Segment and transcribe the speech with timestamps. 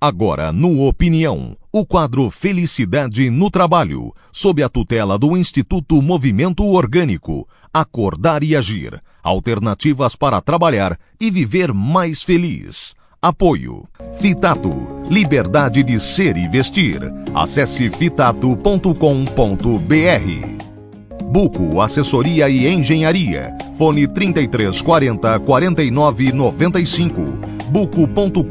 [0.00, 7.48] Agora, no Opinião, o quadro Felicidade no Trabalho, sob a tutela do Instituto Movimento Orgânico.
[7.74, 9.02] Acordar e agir.
[9.24, 12.94] Alternativas para trabalhar e viver mais feliz.
[13.20, 13.88] Apoio.
[14.20, 14.70] Fitato.
[15.10, 17.00] Liberdade de ser e vestir.
[17.34, 18.94] Acesse fitato.com.br.
[21.24, 23.52] Buco Assessoria e Engenharia.
[23.76, 27.57] Fone 3340 4995.
[27.68, 28.48] buco.com.br.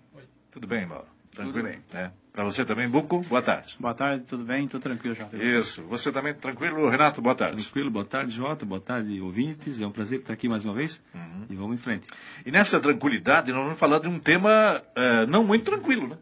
[0.51, 1.07] Tudo bem, Mauro?
[1.35, 1.69] Tranquilo?
[1.69, 1.79] bem.
[1.95, 2.11] É.
[2.33, 3.77] Para você também, Buco, boa tarde.
[3.81, 4.69] Boa tarde, tudo bem?
[4.69, 5.37] Tudo tranquilo, Jota?
[5.37, 5.83] Isso.
[5.85, 7.21] Você também tranquilo, Renato?
[7.21, 7.57] Boa tarde.
[7.63, 8.65] Tranquilo, boa tarde, Jota.
[8.65, 9.81] Boa tarde, ouvintes.
[9.81, 11.03] É um prazer estar aqui mais uma vez.
[11.13, 11.47] Uhum.
[11.51, 12.07] E vamos em frente.
[12.47, 16.19] E nessa tranquilidade, nós vamos falar de um tema eh, não muito tranquilo, né?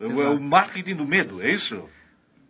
[0.00, 1.88] É o- É o marketing do medo, é isso?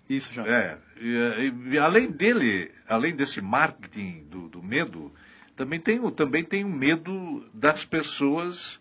[0.09, 0.49] Isso, Jota.
[0.51, 0.79] É.
[0.99, 5.13] E, eh, e além dele, além desse marketing do, do medo,
[5.55, 8.81] também tem, o, também tem o medo das pessoas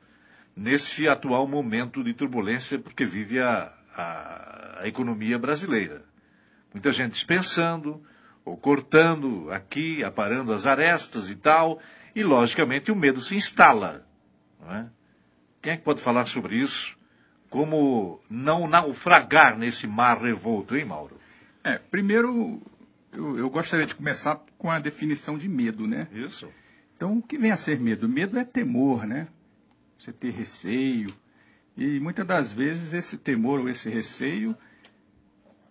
[0.55, 6.03] nesse atual momento de turbulência, porque vive a, a, a economia brasileira.
[6.73, 8.03] Muita gente dispensando,
[8.43, 11.79] ou cortando aqui, aparando as arestas e tal,
[12.15, 14.05] e logicamente o medo se instala.
[14.69, 14.85] É?
[15.61, 16.97] Quem é que pode falar sobre isso?
[17.49, 21.19] Como não naufragar nesse mar revolto, hein, Mauro?
[21.63, 22.61] É, primeiro,
[23.11, 26.07] eu, eu gostaria de começar com a definição de medo, né?
[26.11, 26.51] Isso.
[26.95, 28.09] Então, o que vem a ser medo?
[28.09, 29.27] Medo é temor, né?
[29.97, 31.07] Você ter receio.
[31.75, 34.55] E muitas das vezes esse temor ou esse receio,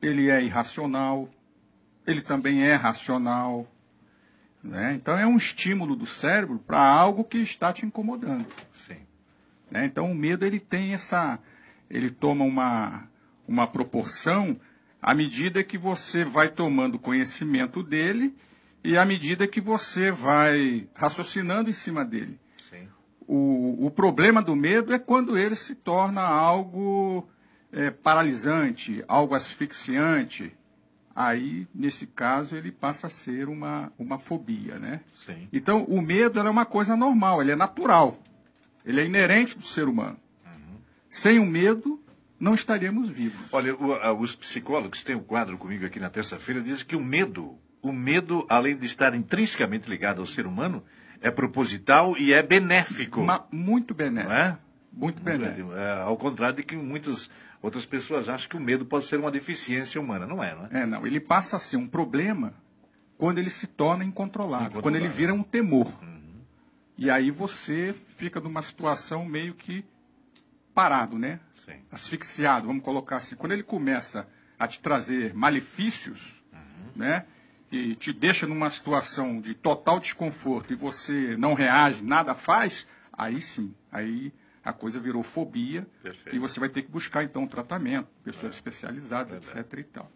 [0.00, 1.28] ele é irracional,
[2.06, 3.67] ele também é racional.
[4.62, 4.94] Né?
[4.94, 8.47] Então, é um estímulo do cérebro para algo que está te incomodando.
[8.86, 8.98] Sim.
[9.70, 9.86] né?
[9.86, 11.39] Então o medo ele tem essa,
[11.89, 13.09] ele toma uma,
[13.47, 14.59] uma proporção
[15.00, 18.34] à medida que você vai tomando conhecimento dele
[18.84, 22.38] e à medida que você vai raciocinando em cima dele.
[23.34, 27.26] O, o problema do medo é quando ele se torna algo
[27.72, 30.53] é, paralisante, algo asfixiante.
[31.16, 35.00] Aí, nesse caso, ele passa a ser uma, uma fobia, né?
[35.16, 35.48] Sim.
[35.50, 38.19] Então, o medo é uma coisa normal, ele é natural.
[38.84, 40.19] Ele é inerente do ser humano.
[41.09, 41.99] Sem o medo,
[42.38, 43.41] não estaríamos vivos.
[43.50, 47.56] Olha, o- os psicólogos têm um quadro comigo aqui na terça-feira, dizem que o medo,
[47.81, 50.82] o medo, além de estar intrinsecamente ligado ao ser humano,
[51.22, 53.21] é proposital e é benéfico.
[53.22, 54.33] Ma- muito benéfico.
[54.33, 54.59] É?
[54.93, 55.72] Muito benéfico.
[55.72, 57.31] É, ao contrário de que muitas
[57.62, 60.27] outras pessoas acham que o medo pode ser uma deficiência humana.
[60.27, 60.82] Não é, não é?
[60.82, 61.06] É, não.
[61.06, 62.53] Ele passa a ser um problema
[63.16, 64.82] quando ele se torna incontrolável, Incontrolável.
[64.82, 65.91] quando ele vira um temor.
[66.99, 69.84] E aí você fica numa situação meio que
[70.75, 71.41] parado, né?
[71.65, 71.77] Sim.
[71.93, 74.27] asfixiado, vamos colocar assim, quando ele começa
[74.59, 76.43] a te trazer malefícios,
[76.97, 77.25] né?
[77.72, 83.41] E te deixa numa situação de total desconforto e você não reage, nada faz, aí
[83.41, 84.31] sim, aí
[84.62, 86.37] a coisa virou fobia Perfeito.
[86.37, 89.78] e você vai ter que buscar então um tratamento, pessoas especializadas, etc.
[89.78, 90.11] e tal.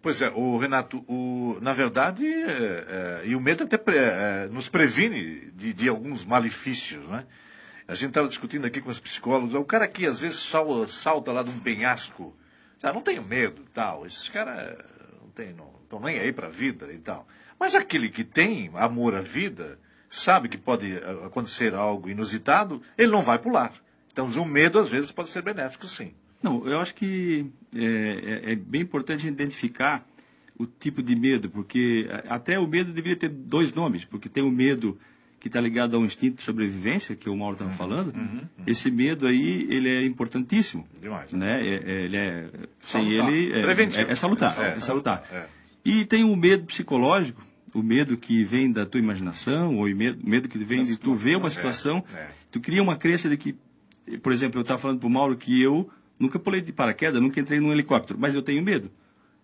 [0.00, 4.48] Pois é, o Renato, o, na verdade, é, é, e o medo até pre- é,
[4.50, 7.26] nos previne de, de alguns malefícios, né?
[7.86, 11.30] A gente estava discutindo aqui com os psicólogos, o cara que às vezes sal- salta
[11.32, 12.34] lá de um penhasco,
[12.82, 14.76] ah, não tenho medo tal, esses caras
[15.22, 17.26] não tem- não estão nem aí para a vida e tal.
[17.58, 19.78] Mas aquele que tem amor à vida,
[20.10, 23.72] sabe que pode ah, acontecer algo inusitado, ele não vai pular.
[24.12, 26.12] Então o medo às vezes pode ser benéfico, sim.
[26.42, 27.84] Não, eu acho que é,
[28.48, 30.06] é- é bem importante identificar
[30.58, 34.50] o tipo de medo, porque até o medo deveria ter dois nomes, porque tem o
[34.50, 34.96] medo
[35.40, 38.14] que está ligado ao instinto de sobrevivência, que o Mauro estava falando.
[38.66, 40.86] Esse medo aí, ele é importantíssimo.
[41.00, 41.32] Demais.
[41.32, 41.66] Né?
[41.66, 42.48] É- é- ele é,
[42.80, 43.28] sem Salutar.
[43.32, 44.08] ele, é, Preventivo.
[44.08, 44.60] é, é salutar.
[44.62, 45.22] É, É, salutar.
[45.84, 47.42] E tem o medo psicológico,
[47.74, 51.14] o medo que vem da tua imaginação, ou o medo, medo que vem de tu
[51.14, 52.28] ver uma situação, é, é.
[52.50, 53.54] tu cria uma crença de que,
[54.22, 57.40] por exemplo, eu estava falando para o Mauro que eu nunca pulei de paraquedas, nunca
[57.40, 58.90] entrei num helicóptero, mas eu tenho medo.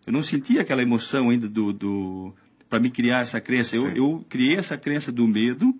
[0.06, 2.35] Eu não sentia aquela emoção ainda do, do
[2.69, 3.76] para me criar essa crença.
[3.76, 5.75] Eu, eu criei essa crença do medo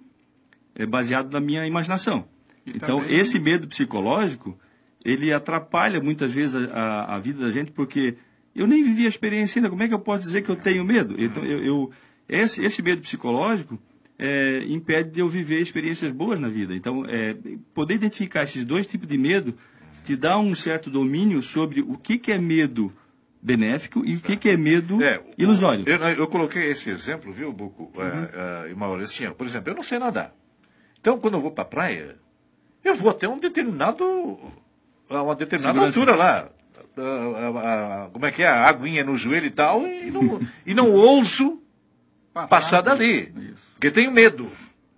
[0.75, 2.27] é, baseado na minha imaginação.
[2.67, 4.59] E então, também- esse medo psicológico,
[5.05, 8.17] ele atrapalha muitas vezes a, a- a vida da gente, porque
[8.61, 9.71] eu nem vivi a experiência ainda.
[9.71, 11.15] Como é que eu posso dizer que eu tenho medo?
[11.19, 11.91] Então, eu, eu-
[12.29, 13.79] esse, esse medo psicológico
[14.19, 16.75] é, impede de eu viver experiências boas na vida.
[16.75, 17.35] Então, é,
[17.75, 19.55] poder identificar esses dois tipos de medo
[20.05, 22.91] te dá um certo domínio sobre o que, que é medo
[23.43, 25.85] benéfico e o que, que é medo É, ilusório.
[25.89, 29.71] Eu, eu coloquei esse exemplo, viu, Buco, é, é, e Mauro, assim, ó, por exemplo,
[29.73, 30.35] eu não sei nadar.
[31.01, 32.17] Então, quando eu vou para a praia,
[32.85, 34.05] eu vou até um determinado,
[35.09, 35.99] uma determinada Segurança.
[36.01, 36.51] altura lá.
[36.97, 38.49] A- a- a- como é que é?
[38.49, 41.63] A aguinha no joelho e tal, e não, e não ouso
[42.49, 43.33] passar dali.
[43.37, 43.71] Isso.
[43.75, 44.51] Porque tenho medo.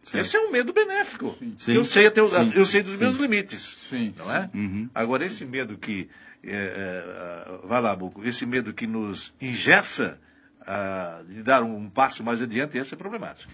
[0.03, 0.19] Sim.
[0.19, 1.37] Esse é um medo benéfico.
[1.59, 1.75] Sim.
[1.75, 2.53] Eu sei até Sim.
[2.55, 2.99] eu sei dos Sim.
[2.99, 3.77] meus limites.
[4.17, 4.51] Não é?
[4.53, 4.91] Uhum.
[4.95, 6.09] Agora, esse medo que.
[6.43, 8.25] é, é, vai lá, Buco.
[8.25, 10.19] Esse medo que nos ingessa
[10.67, 13.53] ah, de dar um, passo mais adiante, esse é problemático.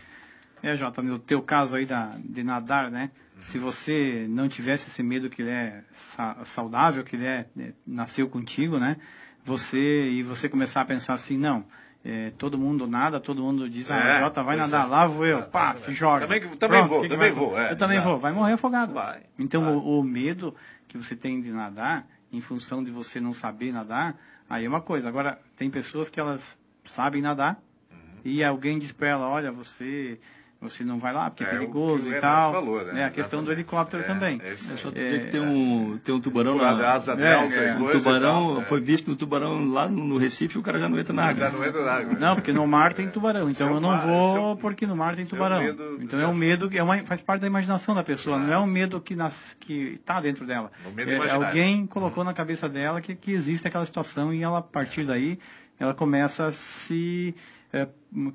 [0.63, 3.11] É, Jota, no teu caso aí da, de nadar, né?
[3.39, 7.73] Se você não tivesse esse medo que ele é sa- saudável, que ele é, né,
[7.87, 8.97] nasceu contigo, né?
[9.45, 11.65] Você, e você começar a pensar assim, não,
[12.05, 14.89] é, todo mundo nada, todo mundo diz, ah, É, Jota, vai nadar, é.
[14.89, 16.27] lá vou eu, pá, se joga.
[16.27, 18.55] Também- também Pronto, vou, que que também vai- vou, é, eu também vou, vai morrer
[18.55, 18.93] afogado.
[18.93, 19.75] Vai, então vai.
[19.75, 20.55] O, o medo
[20.89, 24.19] que você tem de nadar, em função de você não saber nadar,
[24.51, 25.09] aí é uma coisa.
[25.09, 27.97] Agora, tem pessoas que elas sabem nadar, Uhum.
[28.25, 30.21] e alguém diz para ela, olha, você,
[30.61, 32.53] você não vai lá porque é, É, o que perigoso o e tal.
[32.53, 33.03] falou, né?
[33.03, 34.41] É a questão do helicóptero É, também.
[34.45, 34.57] é.
[34.77, 37.77] Só É, dizer que tem um, tem um tubarão Por na, asa é, delta é,
[37.77, 38.65] um e tubarão, tal, é.
[38.65, 41.45] foi visto no tubarão lá no, Recife e o cara já não entra na água.
[41.49, 42.19] Já não entra na água.
[42.19, 44.57] Não, porque no mar tem tubarão, então é o eu não mar, é vou o-
[44.57, 45.63] porque no mar tem é tubarão.
[45.63, 48.53] medo então é um medo que é uma, faz parte da imaginação da pessoa, não
[48.53, 50.73] é um medo que nas, que está dentro dela.
[50.85, 54.59] É um É, alguém colocou na cabeça dela que, que existe aquela situação e ela
[54.59, 55.39] a partir daí
[55.79, 57.33] ela começa a se
[57.73, 57.89] é,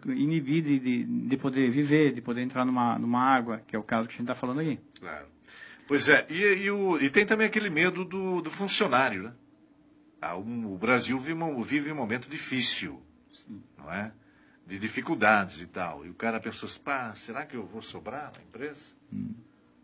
[0.07, 3.83] inibir de, de, de poder viver, de poder entrar numa, numa água, que é o
[3.83, 4.80] caso que a gente está falando aí.
[5.00, 5.27] Claro.
[5.88, 9.33] Pois é, e, e o- e tem também aquele medo do, do funcionário, né?
[10.21, 13.01] Ah, um- o Brasil vive, um- vive um momento difícil,
[13.77, 14.12] não é?
[14.65, 16.06] De dificuldades e tal.
[16.06, 18.79] E o cara pensou assim, pá, será que eu vou sobrar na empresa?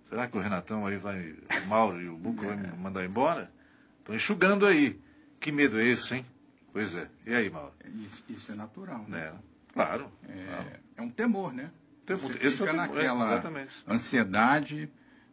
[0.07, 3.51] Será que o Renatão aí vai, o Mauro e o Buco vai me mandar embora?
[3.99, 4.97] Estão enxugando aí.
[5.39, 6.25] Que medo é esse, hein?
[6.71, 7.09] Pois é.
[7.25, 7.73] E aí, Mauro?
[8.05, 9.31] Isso, isso é natural, né?
[9.31, 9.39] Né?
[9.73, 10.11] Claro.
[10.25, 10.69] claro.
[10.69, 11.71] É, é um temor, né?
[12.05, 12.31] Temor.
[12.33, 14.91] Você Esse é fica temor, naquela é, ansiedade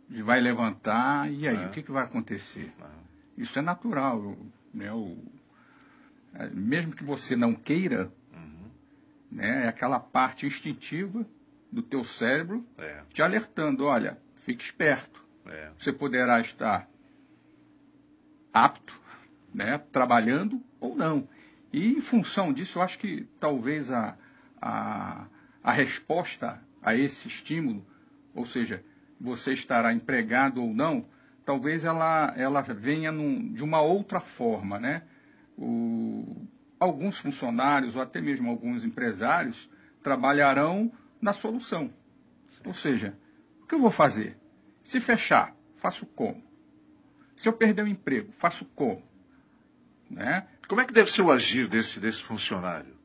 [0.08, 1.66] de vai levantar e aí É.
[1.66, 2.72] o que, que vai acontecer?
[2.80, 2.88] Ah,
[3.36, 4.36] Isso é natural,
[4.72, 4.92] né?
[4.92, 5.16] O,
[6.34, 8.70] é, mesmo que você não queira, uhum.
[9.32, 9.64] né?
[9.64, 11.26] É aquela parte instintiva
[11.72, 15.24] do teu cérebro É, te alertando, olha, fique esperto.
[15.46, 15.70] é.
[15.78, 16.88] Você poderá estar
[18.52, 18.98] apto,
[19.52, 21.28] né, trabalhando ou não.
[21.73, 24.17] E em função disso, eu acho que talvez a,
[24.61, 25.26] a,
[25.62, 27.84] a resposta a esse estímulo,
[28.34, 28.84] ou seja,
[29.20, 31.06] você estará empregado ou não,
[31.44, 35.02] talvez ela, ela venha num- de uma outra forma, né?
[35.56, 36.46] O-
[36.79, 39.69] alguns funcionários ou até mesmo alguns empresários
[40.02, 41.90] trabalharão na solução.
[42.64, 43.17] Ou seja,
[43.62, 44.37] o que eu vou fazer?
[44.84, 46.43] Se fechar, faço como?
[47.34, 49.02] Se eu perder o emprego, faço como?
[50.08, 50.46] Né?
[50.68, 52.96] Como é que deve ser o agir desse, desse funcionário?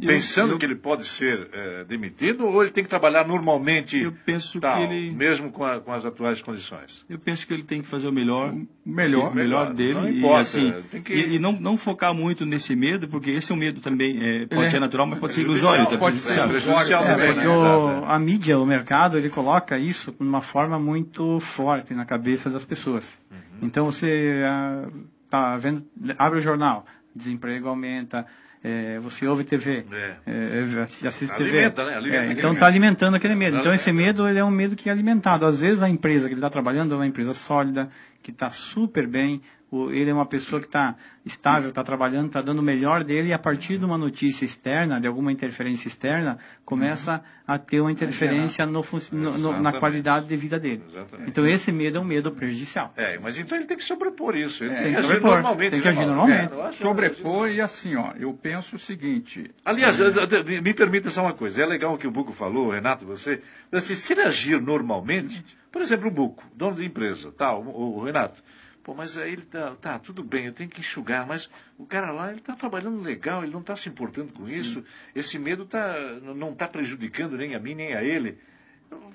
[0.00, 3.98] Eu- Pensando eu- que ele pode ser eh, demitido ou ele tem que trabalhar normalmente,
[3.98, 5.10] Eu penso tal, que ele.
[5.10, 7.04] mesmo com, a- com as atuais condições?
[7.08, 8.54] Eu penso que ele tem que fazer o melhor,
[8.86, 12.14] Melhor, o melhor dele não e importa, assim tem que- e, e não, não focar
[12.14, 15.18] muito nesse medo, porque esse é um medo também é, pode é ser natural, mas
[15.18, 17.02] pode ser ilusório, tá pode ser prejudicial.
[17.04, 17.54] É, também, Porque né?
[17.56, 18.14] o- é.
[18.14, 22.64] a mídia, o mercado, ele coloca isso de uma forma muito forte na cabeça das
[22.64, 23.12] pessoas.
[23.30, 23.38] Uhum.
[23.62, 24.88] Então você ah,
[25.30, 25.86] tá vendo,
[26.18, 26.84] abre o jornal,
[27.14, 28.26] desemprego aumenta,
[28.62, 30.16] eh, você ouve TV, É.
[30.26, 31.50] eh, assiste TV.
[31.50, 31.96] Alimenta, né?
[31.96, 33.58] Alimenta É, então está alimentando aquele medo.
[33.58, 35.46] Então esse medo ele é um medo que é alimentado.
[35.46, 37.88] Às vezes a empresa que ele está trabalhando é uma empresa sólida,
[38.22, 42.40] que está super bem, o- ele é uma pessoa que está estável, está trabalhando, está
[42.42, 46.38] dando o melhor dele e a partir de uma notícia externa, de alguma interferência externa,
[46.64, 50.82] começa a ter uma interferência no no- no- na qualidade de vida dele.
[50.88, 51.30] Exatamente.
[51.30, 52.92] Então esse medo é um medo prejudicial.
[52.96, 54.64] É, mas então ele tem que sobrepor isso.
[54.64, 55.70] Ele É, tem que sobrepor, normalmente.
[55.72, 56.52] tem que agir normalmente.
[56.54, 59.50] É, sobrepor e assim, ó, eu penso o seguinte.
[59.64, 61.62] Aliás, eh, me permita só uma coisa.
[61.62, 63.42] É legal o que o Buco falou, Renato, você.
[63.70, 68.04] Assim, se ele agir normalmente, por exemplo, o Buco, dono de empresa, tá, o, o
[68.04, 68.42] Renato.
[68.82, 72.10] Pô, mas aí ele tá, tá, tudo bem, eu tenho que enxugar, mas o cara
[72.10, 74.82] lá, ele tá trabalhando legal, ele não está se importando com isso.
[75.14, 75.98] Esse medo tá,
[76.34, 78.38] não está prejudicando nem a mim, nem a ele.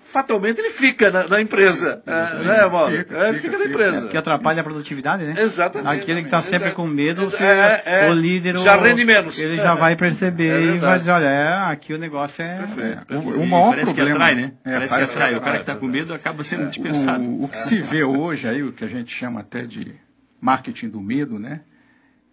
[0.05, 2.95] Fatalmente ele fica na, na empresa, é, né, Mauro?
[2.99, 3.69] Fica, É, fica, fica na fica.
[3.69, 4.01] empreza.
[4.01, 5.35] Porque atrapalha a produtividade, né?
[5.37, 5.89] Exatamente.
[6.01, 6.75] Aquele que está sempre Exato.
[6.77, 8.09] com medo, você- é, é.
[8.09, 9.37] o líder, Já o- rende menos.
[9.37, 12.59] ele já vai perceber É e vai dizer, olha, é, aqui o negócio é...
[12.59, 13.13] Perfeito.
[13.13, 14.53] O, E o maior parece problema que atrai, né?
[14.63, 15.31] É, parece, parece que atrai.
[15.33, 17.23] que O cara que atrai, está com medo acaba sendo dispensado.
[17.25, 19.95] O, o que se vê hoje aí, o que a gente chama até de
[20.39, 21.59] marketing do medo, né?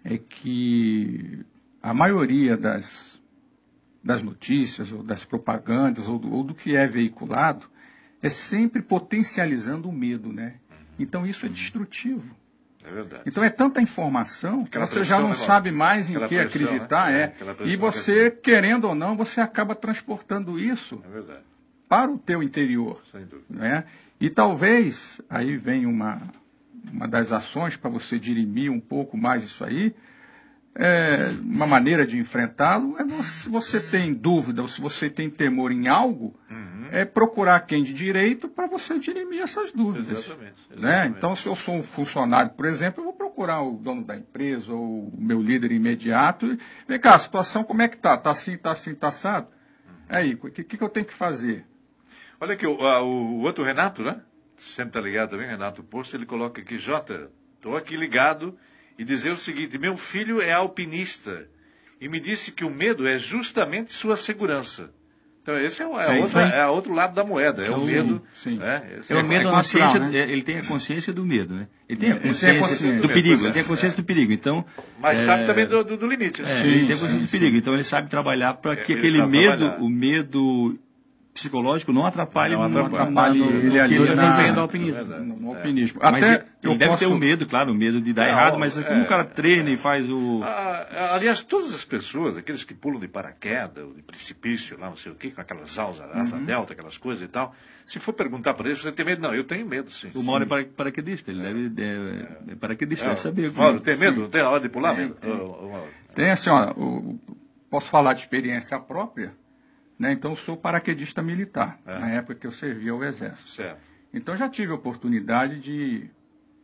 [0.05, 1.41] É que
[1.83, 3.12] a maioria das,
[4.03, 7.67] das notícias, ou das propagandas, ou do, ou do que é veiculado,
[8.21, 10.55] é sempre potencializando o medo, né?
[10.99, 12.37] Então isso é destrutivo.
[12.85, 13.23] É verdade.
[13.27, 16.67] Então é tanta informação que você já não né, sabe mais em Aquela que pressão,
[16.67, 17.33] acreditar, né?
[17.41, 17.67] É, é.
[17.69, 21.53] E você, querendo ou não, você acaba transportando isso É
[21.89, 23.45] para o teu interior Sem dúvida.
[23.51, 23.85] né?
[24.21, 26.21] E talvez, aí vem uma,
[26.91, 29.95] uma das ações para você dirimir um pouco mais isso aí,
[30.75, 35.71] é, uma maneira de enfrentá-lo é se você tem dúvida ou se você tem temor
[35.71, 36.89] em algo, uhum.
[36.91, 40.11] é procurar quem de direito para você dirimir essas dúvidas.
[40.11, 40.77] Exatamente, né?
[40.77, 40.83] exatamente.
[40.83, 41.15] Né?
[41.17, 44.73] Então, se eu sou um funcionário, por exemplo, eu vou procurar o dono da empresa
[44.73, 48.17] ou o meu líder imediato e vem cá, a situação como é que tá?
[48.17, 49.49] Tá assim, tá assim, tá assado?
[49.87, 49.95] Uhum.
[50.09, 51.67] Aí, o que, que eu tenho que fazer?
[52.41, 54.21] Olha aqui, o, o, o outro Renato, né?
[54.57, 58.57] Sempre está ligado também, Renato Posto, ele coloca aqui, Jota, estou aqui ligado
[59.03, 61.49] e dizer o seguinte: meu filho é alpinista
[62.01, 64.91] e me disse que o medo é justamente sua segurança.
[65.43, 68.23] Então esse é, o, é, é, outra, é outro lado da moeda, é o medo.
[68.33, 68.59] Sim.
[68.59, 69.01] Né?
[69.09, 70.17] É, o medo, é consciência, né?
[70.17, 71.67] ele tem a consciência do medo, né?
[71.89, 74.33] Ele tem a consciência, consciência do perigo, ele tem a consciência do perigo.
[74.33, 74.65] Então,
[75.01, 76.43] mas sabe também do, do, do limite.
[76.43, 76.61] Né?
[76.61, 77.57] ele tem a consciência do perigo.
[77.57, 79.83] Então ele sabe trabalhar para que aquele medo, trabalhar.
[79.83, 80.79] o medo
[81.33, 85.01] psicológico não atrapalhe, não atrapalhe, não ele ali no desempenho do alpinismo.
[85.01, 86.01] É no, no alpinismo.
[86.03, 86.99] Até mas ele, ele deve posso...
[86.99, 89.71] ter o medo, claro, o medo de dar errado, mas é, como o cara treina
[89.71, 90.43] e faz o.
[90.45, 95.13] Ah, aliás, todas as pessoas, aqueles que pulam de paraquedas, de precipício, lá não sei
[95.13, 96.45] o quê, com aquelas asas, asa uhum.
[96.45, 97.55] delta, aquelas coisas e tal,
[97.87, 99.23] se for perguntar para eles, você tem medo?
[99.23, 100.11] Não, eu tenho medo, sim.
[100.15, 102.23] O Mauro é paraquedista, ele deve.
[102.49, 103.53] É, é paraquedista, deve saber.
[103.53, 104.21] Mauro, tem medo?
[104.21, 104.95] Não tem na hora de pular?
[104.95, 105.15] Tem,
[106.15, 106.75] tem assim, ó,
[107.71, 109.33] posso falar de experiência própria?
[110.03, 110.11] Né?
[110.11, 111.97] Então, eu sou paraquedista militar, é.
[111.97, 113.53] na época que eu servia ao Exército.
[113.53, 113.81] Certo.
[114.13, 116.11] Então, já tive a oportunidade de,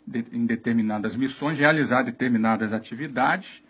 [0.04, 3.62] de em determinadas missões, realizar determinadas atividades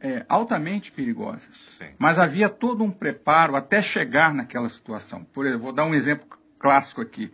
[0.00, 1.46] é, altamente perigosas.
[1.76, 1.90] Sim.
[1.98, 5.24] Mas havia todo um preparo até chegar naquela situação.
[5.24, 6.26] Por exemplo, vou dar um exemplo
[6.58, 7.30] clássico aqui.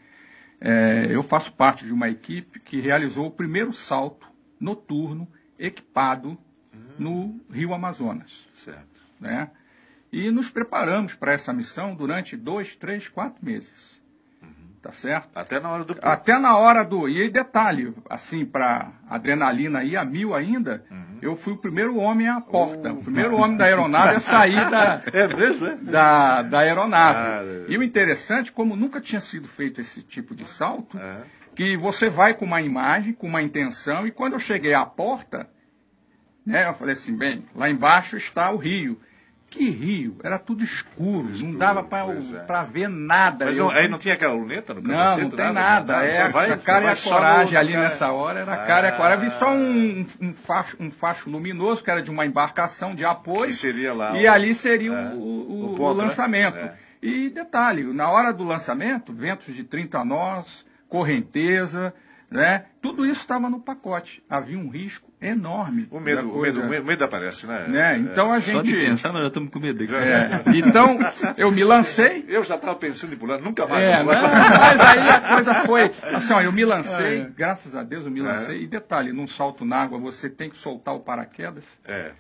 [0.61, 4.27] É, eu faço parte de uma equipe que realizou o primeiro salto
[4.59, 6.31] noturno equipado
[6.75, 6.79] hum.
[6.99, 8.33] no Rio Amazonas.
[8.65, 9.01] Certo.
[9.21, 9.49] Né?
[10.13, 13.99] E nos preparamos para essa missão durante dois, três, quatro meses.
[14.43, 14.75] Uhum.
[14.83, 15.31] Tá certo?
[15.35, 15.97] Até na hora do.
[16.03, 17.09] Até na hora do.
[17.09, 21.19] E aí, detalhe, assim, para adrenalina ir a mil ainda, uhum.
[21.23, 22.93] eu fui o primeiro homem à porta.
[22.93, 22.99] Oh.
[22.99, 25.77] O primeiro homem da aeronave a sair da, é mesmo, é?
[25.77, 27.19] da, da aeronave.
[27.19, 27.65] Ah.
[27.69, 31.23] E o interessante, como nunca tinha sido feito esse tipo de salto, é.
[31.57, 35.49] que você vai com uma imagem, com uma intenção, e quando eu cheguei à porta,
[36.45, 39.01] né, eu falei assim, bem, lá embaixo está o rio.
[39.53, 40.17] Que rio?
[40.25, 42.65] Era tudo escuro, escuro não dava para é.
[42.65, 43.45] ver nada.
[43.45, 45.53] Mas não, aí não tinha aquela luneta no Não, não tem nada.
[45.53, 46.05] nada.
[46.07, 47.85] É, vai, a cara e a coragem ali cara.
[47.85, 49.29] nessa hora, era a cara e a coragem.
[49.29, 53.49] Vi só um, um, facho, um facho luminoso, que era de uma embarcação de apoio.
[53.49, 54.19] Que seria lá.
[54.19, 54.33] E o...
[54.33, 55.15] ali seria é.
[55.15, 56.05] o, o, o, ponto, o, né?
[56.05, 56.55] lançamento.
[56.55, 56.73] Né?
[57.03, 61.93] E detalhe, na hora do lançamento, ventos de 30 nós, correnteza,
[62.33, 62.65] né?
[62.81, 64.23] Tudo isso estava no pacote.
[64.29, 65.87] Havia um risco enorme.
[65.91, 67.67] O medo, o medo, o medo aparece, né?
[67.69, 67.99] né?
[67.99, 68.55] Então a gente.
[68.55, 69.85] Só de pensar, nós já estamos com medo.
[69.95, 70.43] É.
[70.57, 70.99] Então,
[71.37, 72.25] eu me lancei.
[72.33, 73.83] Eu já estava pensando em pular, nunca mais.
[73.83, 75.91] É, não, mas aí a coisa foi.
[76.15, 77.31] Assim, ó, eu me lancei, é.
[77.37, 78.23] graças a Deus eu me é.
[78.23, 78.59] lancei.
[78.59, 78.63] É.
[78.63, 82.13] E detalhe, num salto na água, você tem que soltar o paraquedas é.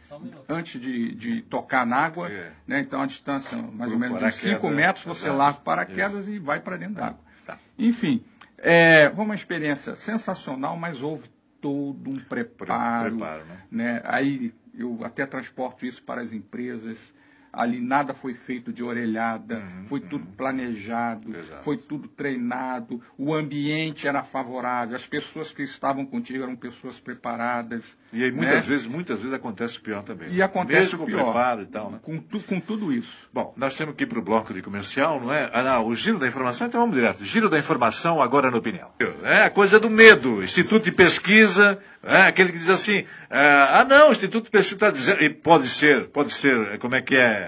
[0.48, 2.28] antes de, de tocar na água.
[2.28, 2.50] É.
[2.66, 2.80] Né?
[2.80, 6.60] Então a distância, mais ou menos de 5 metros, você larga o paraquedas e vai
[6.60, 7.20] para dentro d'água.
[7.46, 7.58] Tá.
[7.78, 8.22] Enfim.
[8.62, 11.28] É, foi uma experiência sensacional, mas houve
[11.60, 13.16] todo um preparo.
[13.16, 13.62] preparo né?
[13.70, 14.02] né?
[14.04, 17.12] Aí eu até transporto isso para as empresas
[17.52, 20.32] ali nada foi feito de orelhada, uhum, foi tudo uhum.
[20.36, 21.62] planejado, Exato.
[21.62, 27.96] foi tudo treinado, o ambiente era favorável, as pessoas que estavam contigo eram pessoas preparadas.
[28.12, 28.60] E aí muitas né?
[28.60, 30.30] vezes, muitas vezes acontece o pior também.
[30.30, 30.42] E né?
[30.42, 31.24] acontece Mesmo o pior.
[31.24, 31.98] preparo e tal, né?
[32.02, 33.28] Com, tu, com tudo isso.
[33.32, 35.50] Bom, nós temos que ir para o bloco de comercial, não é?
[35.52, 37.24] Ah, não, o giro da informação, então vamos direto.
[37.24, 38.90] Giro da informação agora na opinião.
[39.22, 40.42] É a coisa do medo.
[40.42, 44.74] Instituto de pesquisa, é, aquele que diz assim, ah, ah não, o Instituto de pesquisa
[44.74, 47.41] está dizendo, e pode ser, pode ser, como é que é?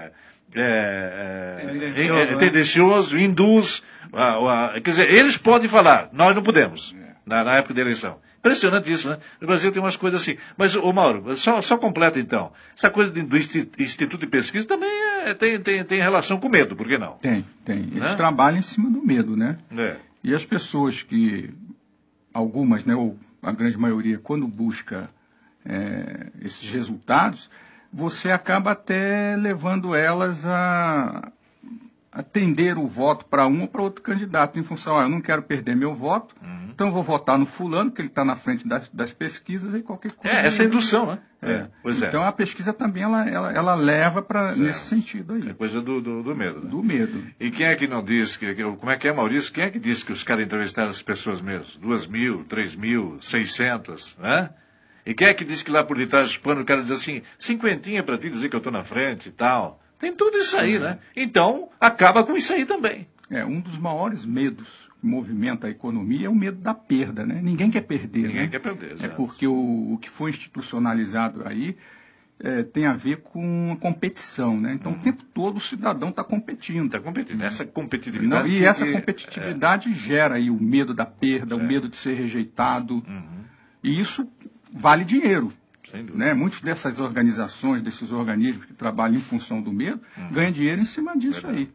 [0.55, 2.37] É, é, tendencioso, é, né?
[2.37, 3.83] tendencioso induz.
[4.75, 7.15] quer dizer, eles podem falar, nós não podemos, é.
[7.25, 8.17] na, na, época da eleição.
[8.39, 9.17] Impressionante isso, né?
[9.41, 10.37] No Brasil tem umas coisas assim.
[10.55, 12.51] Mas, ô Mauro, só, só completa então.
[12.77, 14.87] Essa coisa do Instituto de Pesquisa também
[15.25, 17.13] é, tem, tem, tem relação com medo, por que não?
[17.13, 17.77] Tem, tem.
[17.77, 18.13] Eles né?
[18.13, 19.57] trabalham em cima do medo, né?
[19.75, 19.95] É.
[20.23, 21.49] E as pessoas que,
[22.31, 25.09] algumas, né, ou a grande maioria, quando busca
[25.65, 27.49] é, esses resultados,
[27.95, 31.31] você acaba até levando elas a
[32.11, 35.41] atender o voto para um ou para outro candidato, em função, ah, eu não quero
[35.43, 36.69] perder meu voto, uhum.
[36.73, 39.81] então eu vou votar no fulano, que ele está na frente das, das, pesquisas e
[39.81, 40.37] qualquer coisa.
[40.37, 41.19] É, essa é indução, né?
[41.41, 41.51] É.
[41.51, 41.67] é.
[41.81, 42.07] Pois é.
[42.07, 45.49] então a pesquisa também ela, ela, ela leva para nesse sentido aí.
[45.49, 46.61] É coisa do, do, do, medo.
[46.61, 46.69] Né?
[46.69, 47.23] Do medo.
[47.39, 49.53] E quem é que não diz, que, como é que é, Maurício?
[49.53, 51.79] Quem é que diz que os caras entrevistaram as pessoas mesmo?
[51.81, 54.49] Duas mil, três mil, seiscentas, né?
[55.05, 57.21] E quem é que diz que lá por detrás do pano o cara diz assim,
[57.37, 59.79] cinquentinha para ti dizer que eu estou na frente e tal.
[59.99, 60.97] Tem tudo isso aí, né?
[61.15, 63.07] Então, acaba com isso aí também.
[63.29, 67.39] É, um dos maiores medos movimenta a economia é o medo da perda, né?
[67.41, 68.47] Ninguém quer perder, Ninguém né?
[68.47, 69.15] quer perder, É exato.
[69.15, 71.77] porque o, o que foi institucionalizado aí
[72.39, 74.73] é, tem a ver com a competição, né?
[74.73, 76.87] Então o tempo todo o cidadão está competindo.
[76.87, 77.41] Está competindo.
[77.43, 78.49] Essa Não, competitividade.
[78.53, 82.15] e que- essa que- competitividade gera aí o medo da perda, o medo de ser
[82.15, 82.95] rejeitado.
[82.95, 83.43] Uhum.
[83.83, 84.27] E isso
[84.75, 85.51] vale dinheiro.
[86.13, 86.33] Né?
[86.33, 90.29] Muitas dessas organizações, desses organismos que trabalham em função do medo, Uhum.
[90.29, 91.69] ganham dinheiro em cima disso aí.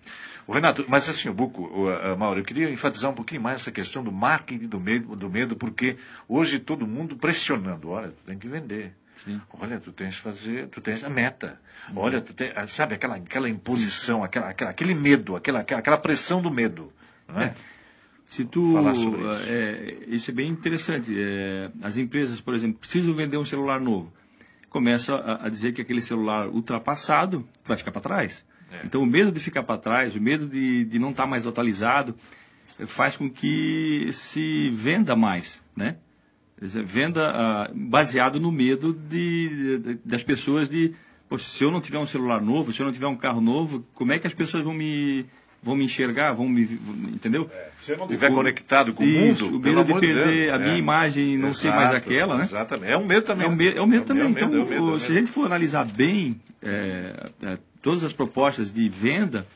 [0.46, 3.62] O Renato, mas assim, o Buco, o, a- Mauro, eu queria enfatizar um pouquinho mais
[3.62, 5.96] essa questão do marketing do medo, do medo, porque
[6.28, 8.92] hoje todo mundo pressionando, olha, tu tem que vender.
[9.58, 11.60] Olha, tu tens que fazer, tu tens a meta.
[11.90, 11.98] Uhum.
[11.98, 16.50] Olha, tu ah, sabe, aquela, aquela imposição, aquela, aquela, aquele medo, aquela, aquela, pressão do
[16.50, 16.92] medo.
[17.28, 17.54] Não é?
[18.30, 18.74] Se tu.
[18.74, 19.42] Falar sobre isso.
[19.48, 21.12] É, isso é bem interessante.
[21.18, 24.12] É, as empresas, por exemplo, precisam vender um celular novo.
[24.68, 28.44] Começa a, a dizer que aquele celular ultrapassado vai ficar para trás.
[28.70, 28.82] É.
[28.86, 32.14] Então, o medo de ficar para trás, o medo de, de não estar mais atualizado,
[32.86, 35.96] faz com que se venda mais, né?
[36.56, 40.94] Venda ah, baseado no medo de, de- das pessoas de,
[41.36, 44.12] se eu não tiver um celular novo, se eu não tiver um carro novo, como
[44.12, 45.26] é que as pessoas vão me,
[45.62, 46.62] vão me enxergar, vão me,
[47.12, 47.50] entendeu?
[47.76, 50.58] Se eu não estiver conectado com Isso, o mundo, o medo de perder Deus, a
[50.58, 50.78] minha é.
[50.78, 52.44] imagem e não ser mais Exato, aquela, né?
[52.44, 52.92] Exatamente.
[52.92, 53.46] É um medo também.
[53.46, 54.24] É o medo, é o medo também.
[54.24, 57.58] É medo, então, é medo, é o se a gente for analisar bem é, é,
[57.82, 59.46] todas as propostas de venda,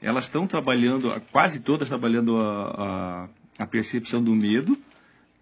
[0.00, 3.28] elas estão trabalhando, quase todas trabalhando a,
[3.58, 4.76] a, a percepção do medo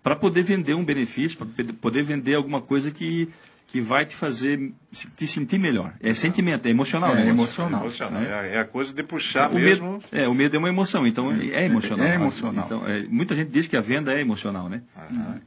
[0.02, 3.28] para poder vender um benefício, para poder vender alguma coisa que,
[3.70, 4.72] que vai te fazer
[5.16, 5.92] te sentir melhor.
[6.00, 7.12] É sentimento, é emocional.
[7.12, 7.28] É né?
[7.28, 7.80] emocional.
[7.80, 8.22] É, emocional.
[8.22, 9.92] É, a- é a coisa de puxar O mesmo.
[9.92, 12.06] medo, é, o medo é uma emoção, então é emocional.
[12.06, 12.64] É emocional.
[12.66, 14.82] Então, é, muita gente diz que a venda é emocional, né?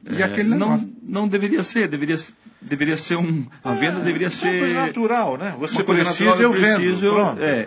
[0.10, 0.94] E É, aquele não, negócio.
[1.06, 2.16] Não deveria ser, deveria,
[2.62, 3.46] deveria ser um.
[3.64, 4.74] A venda deveria É uma coisa ser.
[4.88, 5.56] natural, né?
[5.60, 6.76] Você uma coisa precisa, natural, eu eu vendo.
[6.80, 7.42] preciso, eu- pronto.
[7.44, 7.60] é,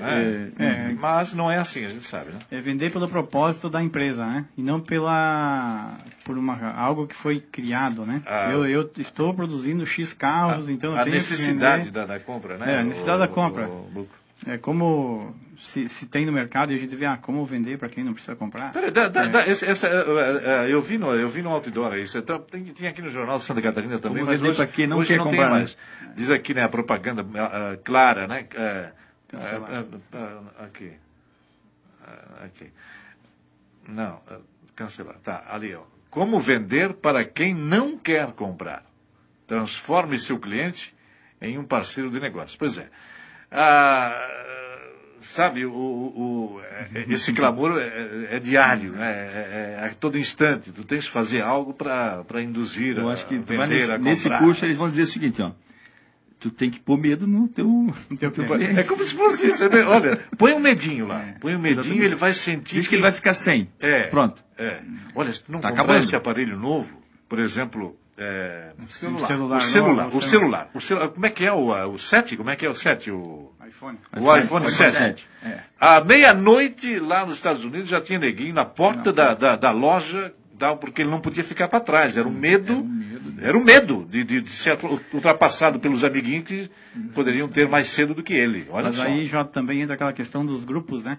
[0.59, 0.93] É, é.
[0.99, 2.39] Mas não é assim, a gente sabe, né?
[2.51, 4.45] É vender pelo propósito da empresa, né?
[4.57, 8.23] E não pela por uma algo que foi criado, né?
[8.27, 8.51] Ah.
[8.51, 12.07] eu, eu estou produzindo X carros, então eu a tenho necessidade que vender.
[12.07, 12.75] da, da compra, né?
[12.75, 13.69] É, a necessidade da compra.
[13.69, 14.09] O- o- o-
[14.47, 17.89] É como se, se tem no mercado e a gente vê, ah, como vender para
[17.89, 18.73] quem não precisa comprar.
[18.73, 19.29] Peraí, dá, dá, É.
[19.29, 22.65] dá, esse- essa, é, é, eu, vi no, eu vi no outdoor você tá, tem,
[22.65, 25.09] tinha aqui no Jornal de Santa Catarina também, Como mas hoje, pra quem não hoje
[25.09, 25.59] quer não comprar, tem né?
[25.59, 25.77] mais.
[26.15, 28.47] Diz aqui, né, a propaganda ah, clara, né?
[28.55, 28.93] é,
[29.35, 30.93] ah, ah, aqui.
[32.45, 32.71] Aqui.
[33.89, 34.21] Não,
[34.75, 35.17] cancelar.
[35.25, 35.83] Tá, ali, ó.
[36.11, 38.85] Como vender para quem não quer comprar?
[39.47, 40.95] Transforme seu cliente
[41.41, 42.59] em um parceiro de negócio.
[42.59, 42.89] Pois é.
[43.51, 44.56] Ah,
[45.29, 46.61] sabe, o, o- o-
[46.95, 49.07] é- esse clamor é, é diário, né?
[49.11, 50.71] é, é a todo instante.
[50.73, 54.65] Tu tens que fazer algo para induzir Eu a acho que vender, nesse, nesse curso
[54.65, 55.53] eles vão dizer o seguinte, ó.
[56.39, 57.67] Tu tem que pôr medo no teu,
[58.11, 58.79] no teu cliente.
[58.79, 59.65] É como se fosse isso.
[59.65, 61.23] é, Olha, põe um medinho lá.
[61.23, 62.05] É, Põe um medinho exatamente.
[62.05, 62.75] ele vai sentir.
[62.77, 63.69] Diz que ele vai ficar sem.
[63.81, 64.05] É.
[64.09, 64.45] Pronto.
[64.59, 64.81] É.
[65.15, 66.05] Olha, se tu não Tá comprar acabando.
[66.05, 66.91] esse aparelho novo,
[67.27, 69.27] por exemplo, é, celular.
[69.27, 72.37] celular o celular, novo, o celular, o celular, como é que é o, o 7?
[72.37, 73.11] Como é que é o 7?
[73.11, 73.99] O, iPhone.
[74.17, 74.97] o iPhone 7.
[74.97, 75.29] 7.
[75.45, 75.59] É.
[75.79, 80.33] À meia-noite, lá nos Estados Unidos, já tinha neguinho na porta da, da, da loja,
[80.81, 82.17] porque ele não podia ficar para trás.
[82.17, 84.79] Era um medo, Era um medo era um medo de, de, de ser
[85.13, 86.71] ultrapassado pelos amiguinhos que
[87.15, 88.67] poderiam ter mais cedo do que ele.
[88.71, 89.03] Olha Mas só.
[89.03, 91.19] aí já também entra aquela questão dos grupos, né?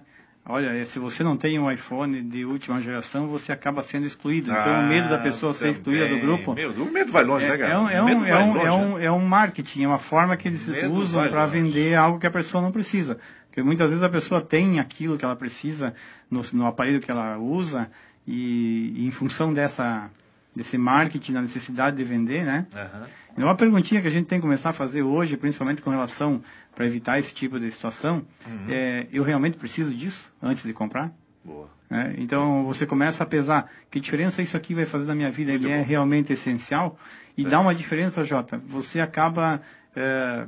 [0.49, 4.49] Olha, eh, se você não tem um iPhone de última geração, você acaba sendo excluído.
[4.49, 6.25] Então o medo da pessoa ser excluída do Ah, também.
[6.25, 7.73] grupo Meu, o medo vai longe, é, né, cara?
[7.73, 8.71] é um, é, um, é, um, longe, é, né?
[8.71, 12.27] um, é um marketing, é uma forma que eles Medo usam para vender algo que
[12.27, 13.19] a pessoa não precisa.
[13.47, 15.93] Porque muitas vezes a pessoa tem aquilo que ela precisa
[16.31, 17.89] no, no aparelho que ela usa
[18.25, 20.09] e, e em função dessa,
[20.57, 22.65] desse marketing, da necessidade de vender, né?
[22.73, 23.05] Aham.
[23.37, 26.41] E uma perguntinha que a gente tem que começar a fazer hoje, principalmente com relação
[26.75, 28.65] para evitar esse tipo de situação, Uhum.
[28.69, 31.11] é, eu realmente preciso disso antes de comprar?
[31.45, 31.69] Boa.
[31.89, 32.15] né?
[32.17, 35.69] Então você começa a pesar que diferença isso aqui vai fazer na minha vida, ele
[35.69, 36.99] é realmente essencial
[37.37, 38.59] e dá uma diferença, Jota.
[38.67, 39.61] Você acaba
[39.95, 40.45] é,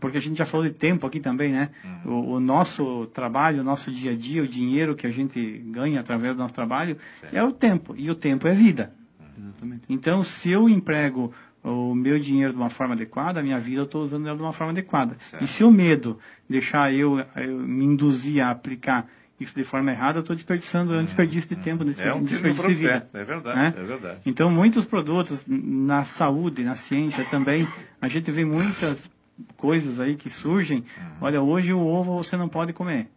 [0.00, 1.70] porque a gente já falou de tempo aqui também, né?
[2.04, 6.00] O, o nosso trabalho, o nosso dia a dia, o dinheiro que a gente ganha
[6.00, 6.96] através do nosso trabalho
[7.32, 8.92] é o tempo e o tempo é vida.
[9.38, 9.82] Exatamente.
[9.88, 13.84] Então, se eu emprego o meu dinheiro de uma forma adequada, a minha vida eu
[13.84, 15.16] estou usando ela de uma forma adequada.
[15.40, 19.06] E se o medo deixar eu, eu me induzir a aplicar
[19.38, 22.22] isso de forma errada, eu estou desperdiçando, é um desperdício de tempo, um É um
[22.22, 23.08] desperdício de vida.
[23.12, 23.74] É verdade, né?
[23.76, 24.20] é verdade.
[24.26, 27.66] Então, muitos produtos na saúde, na ciência também,
[28.00, 29.10] a gente vê muitas
[29.56, 30.84] coisas aí que surgem.
[31.20, 33.08] Olha, hoje o ovo você não pode comer.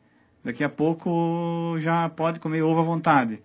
[0.43, 3.39] Daqui a pouco já pode comer ovo à vontade.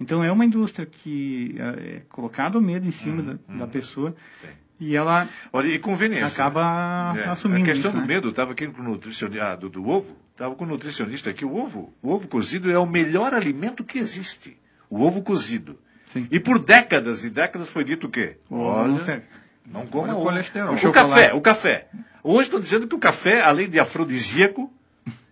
[0.00, 4.48] Então, é uma indústria que é colocado o medo em cima da, da pessoa Sim.
[4.80, 6.26] e ela Olha, e conveniência.
[6.44, 8.14] acaba É, assumindo A questão isso, do né?
[8.14, 11.30] medo, eu estava aqui com o nutricionista ah, do, do ovo, estava com o nutricionista
[11.30, 14.56] aqui, o ovo, o ovo cozido é o melhor alimento que existe.
[14.90, 15.78] o ovo cozido.
[16.06, 16.26] Sim.
[16.30, 18.36] E por décadas e décadas foi dito o quê?
[18.50, 19.24] O ovo não serve.
[19.66, 20.24] não coma Olha o ovo.
[20.26, 20.74] colesterol.
[20.74, 21.10] O, Chocolate.
[21.10, 21.88] café, o café.
[22.22, 24.72] Hoje estou dizendo que o café, além de afrodisíaco,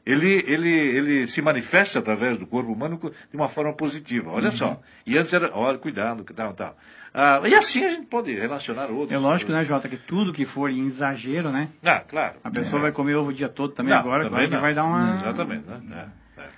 [0.04, 2.98] ele, ele, ele se manifesta através do corpo humano
[3.30, 4.30] de uma forma positiva.
[4.30, 4.50] Olha Uhum.
[4.52, 4.80] só.
[5.06, 6.76] E antes era, olha, cuidado, que tal, tal.
[7.14, 9.12] Ah, e assim a gente pode relacionar outros.
[9.12, 11.68] É lógico, né, Jota, que tudo que for em exagero, né?
[11.84, 12.36] Ah, claro.
[12.42, 14.84] A pessoa vai comer ovo o dia todo também Não, agora, também claro vai dar
[14.84, 15.16] uma.
[15.20, 16.08] Exatamente, né?
[16.38, 16.48] É, é.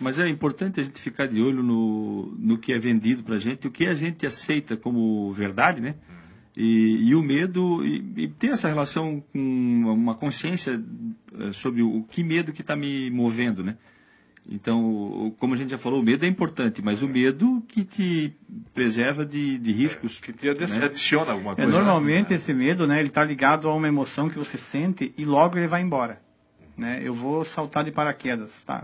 [0.00, 3.38] Mas é importante a gente ficar de olho no, no que é vendido para a
[3.40, 5.96] gente, o que a gente aceita como verdade, né?
[6.60, 10.82] E, e o medo, e, e ter essa relação com uma consciência
[11.38, 13.76] eh, sobre o que medo que está me movendo, né?
[14.50, 18.34] Então, como a gente já falou, o medo é importante, mas o medo que te
[18.74, 20.18] preserva de, de riscos.
[20.18, 20.84] Que te né?
[20.84, 21.70] adiciona alguma É, coisa.
[21.70, 22.36] normalmente né?
[22.36, 25.68] esse medo, né, ele tá ligado a uma emoção que você sente e logo ele
[25.68, 26.20] vai embora.
[26.76, 27.00] Né?
[27.04, 28.82] Eu vou saltar de paraquedas, tá?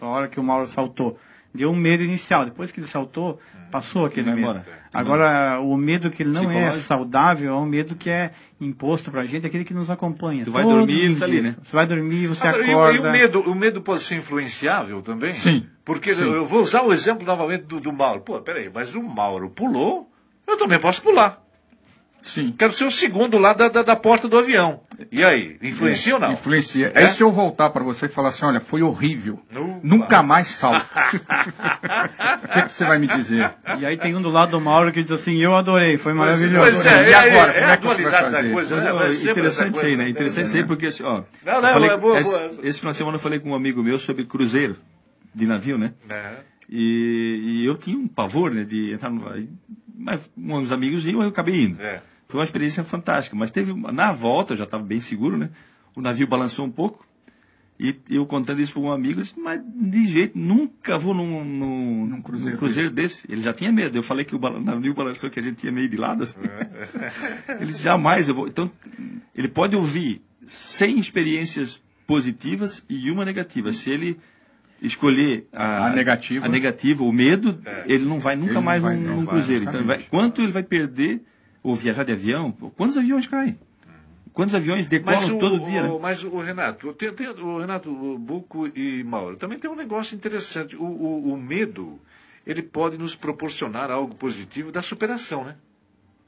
[0.00, 1.18] A hora que o Mauro saltou,
[1.56, 2.44] deu um medo inicial.
[2.44, 3.40] Depois que ele saltou,
[3.70, 4.48] passou aquele Vai medo.
[4.50, 4.66] embora.
[4.92, 9.24] Agora, o medo que ele não é saudável é um medo que é imposto pra
[9.26, 10.44] gente, aquele que nos acompanha.
[10.44, 11.56] Tu vai dormir, ele tá ali, né?
[11.62, 12.96] Você vai dormir, você Agora, e acorda.
[12.96, 15.32] E o medo, o medo pode ser influenciável também?
[15.32, 15.66] Sim.
[15.84, 18.20] Porque eu vou usar o exemplo novamente do, do Mauro.
[18.22, 20.10] Pô, peraí, mas o Mauro pulou,
[20.46, 21.45] eu também posso pular.
[22.26, 22.52] Sim.
[22.58, 24.80] Quero ser o segundo lá da, da, da porta do avião.
[25.12, 26.32] E aí, influencia ou não?
[26.32, 26.90] Influencia.
[26.94, 27.04] É?
[27.04, 29.40] É se eu voltar para você e falar assim, olha, foi horrível.
[29.52, 29.80] Não.
[29.82, 30.84] Nunca mais salto.
[32.46, 33.52] O que, que você vai me dizer?
[33.78, 36.72] E aí tem um do lado do Mauro que diz assim, eu adorei, foi maravilhoso.
[36.72, 38.52] Pois é, E é, agora, é, como a é que você vai fazer?
[38.52, 38.90] coisa, né?
[39.12, 40.08] interessante essa isso aí, coisa, né?
[40.08, 41.22] Interessante isso aí, porque assim, ó.
[41.44, 42.50] Não, eu não, falei- é boa, esse, boa.
[42.62, 44.76] esse final de semana eu falei com um amigo meu sobre cruzeiro
[45.34, 45.92] de navio, né?
[46.08, 46.30] É.
[46.68, 49.28] E, e eu tinha um pavor, né, de entrar no.
[49.28, 49.48] aí,
[49.96, 51.80] Mas uns amigos iam, eu acabei indo.
[51.82, 52.00] É.
[52.36, 53.34] Foi uma experiência fantástica.
[53.34, 53.72] Mas teve.
[53.92, 55.48] Na volta, eu já estava bem seguro, né?
[55.94, 57.06] O navio balançou um pouco.
[57.80, 61.42] E eu contando isso para um amigo, eu disse, mas de jeito, nunca vou num,
[61.44, 63.26] num, Num cruzeiro num cruzeiro desse.
[63.30, 63.96] Ele já tinha medo.
[63.96, 66.22] Eu falei que o navio balançou, que a gente tinha meio de lado.
[66.24, 66.38] Assim.
[67.58, 68.48] ele disse, jamais eu vou.
[68.48, 68.70] Então,
[69.34, 73.72] ele pode ouvir 100 experiências positivas e uma negativa.
[73.72, 74.18] Se ele
[74.82, 76.44] escolher a, A negativa.
[76.44, 77.84] a negativa, o medo, É.
[77.86, 79.64] ele não vai nunca Ele mais num, num vai, cruzeiro.
[79.64, 81.22] Então, vai- quanto ele vai perder
[81.66, 82.52] ou viajar de avião?
[82.76, 83.58] Quantos aviões caem?
[84.32, 85.82] Quantos aviões decolam o, todo dia?
[85.82, 85.98] né?
[86.00, 90.14] mas o Renato, tem, tem- o Renato o Buco e Mauro, também tem um negócio
[90.14, 90.76] interessante.
[90.76, 91.98] O, o- o medo,
[92.46, 95.56] ele pode nos proporcionar algo positivo da superação, né?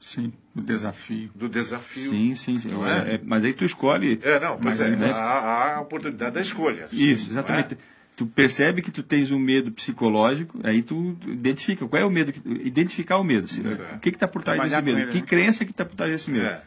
[0.01, 1.29] Sim, o desafio.
[1.35, 2.09] Do desafio.
[2.09, 2.71] Sim, sim, sim.
[2.83, 3.15] É, é?
[3.15, 4.19] é, mas aí tu escolhe.
[4.23, 5.11] É, não, mas Mas é, né?
[5.11, 6.87] há a oportunidade da escolha.
[6.91, 7.77] Isso, exatamente.
[8.19, 11.87] Tu percebe que tu tens um medo psicológico, aí tu identifica.
[11.87, 12.33] Qual é o medo?
[12.33, 13.47] que- Identificar o medo.
[13.47, 13.95] Se- É.
[13.95, 15.05] O que está por trás Trabalhar desse medo?
[15.05, 15.25] ele, que né?
[15.25, 16.45] crença que está por trás desse medo?
[16.45, 16.61] É.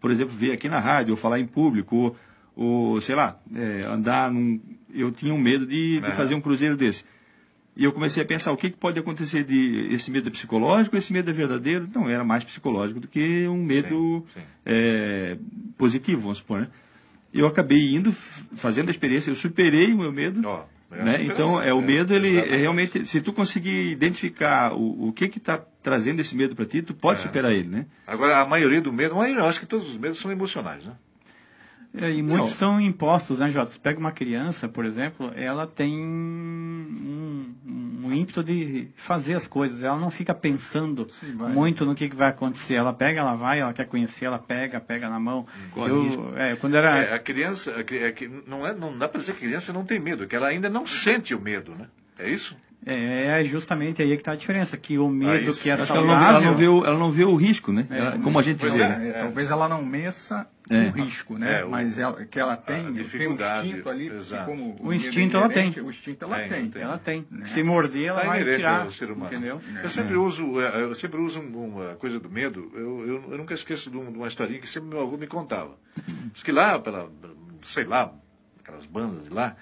[0.00, 2.16] Por exemplo, vir aqui na rádio, ou falar em público, ou,
[2.94, 4.60] ou, sei lá, é, andar num.
[4.92, 6.10] Eu tinha um medo de, de É.
[6.10, 7.04] fazer um cruzeiro desse.
[7.76, 10.96] E eu comecei a pensar, o que, que pode acontecer de esse medo é psicológico,
[10.96, 11.86] esse medo é verdadeiro?
[11.94, 14.46] Não, era mais psicológico do que um medo Sim, sim.
[14.64, 15.38] é,
[15.78, 16.68] positivo, vamos supor, né?
[17.32, 18.10] Eu acabei indo,
[18.56, 21.22] fazendo a experiência, eu superei o meu medo, a né?
[21.24, 25.38] Então, é, o medo, ele é realmente, se tu conseguir identificar o, o que que
[25.38, 27.22] está trazendo esse medo para ti, tu pode É.
[27.22, 27.86] superar ele, né?
[28.06, 30.84] Agora, a maioria do medo, a maioria, eu acho que todos os medos são emocionais,
[30.84, 30.92] né?
[31.94, 32.56] É, e muitos Não.
[32.56, 33.72] são impostos, né, Jota?
[33.72, 37.54] Você pega uma criança, por exemplo, ela tem um,
[38.04, 39.82] um ímpeto de fazer as coisas.
[39.82, 42.74] Ela não fica pensando Sim, muito no que, que vai acontecer.
[42.74, 45.46] Ela pega, ela vai, ela quer conhecer, ela pega, pega na mão.
[45.74, 46.98] Eu, é, quando era...
[46.98, 48.14] É, a criança, a é
[48.46, 50.68] não, é, não dá para dizer que a criança não tem medo, que ela ainda
[50.68, 51.86] não sente o medo, né?
[52.18, 52.56] É isso?
[52.84, 55.60] É, é justamente aí que está a diferença, que o medo isso.
[55.60, 56.36] que é Acho que ela, não, saudável...
[56.38, 57.84] ela, não vê o, ela não vê o risco, né?
[57.90, 57.98] É.
[57.98, 58.88] Ela- como a gente vê, é.
[58.88, 59.08] né?
[59.08, 60.82] É, Talvez ela não meça É.
[60.86, 61.60] o risco, né?
[61.60, 64.10] É, o- Mas ela, que ela tem, tem um instinto ali,
[64.44, 65.68] como O medo instinto ela tem.
[65.80, 66.70] O instinto ela Tem.
[66.76, 67.26] Ela tem.
[67.28, 67.46] Né?
[67.46, 68.90] Se morder, ela Tá vai tirar.
[68.92, 69.32] ser humano.
[69.32, 69.60] Entendeu?
[69.82, 72.70] Eu sempre uso, é, eu sempre uso um- uma coisa do medo.
[72.72, 75.76] Eu, eu, eu nunca esqueço de, de uma historinha que sempre meu avô me contava.
[76.32, 77.10] Diz que lá, pela,
[77.64, 78.12] sei lá,
[78.62, 79.56] aquelas bandas de lá,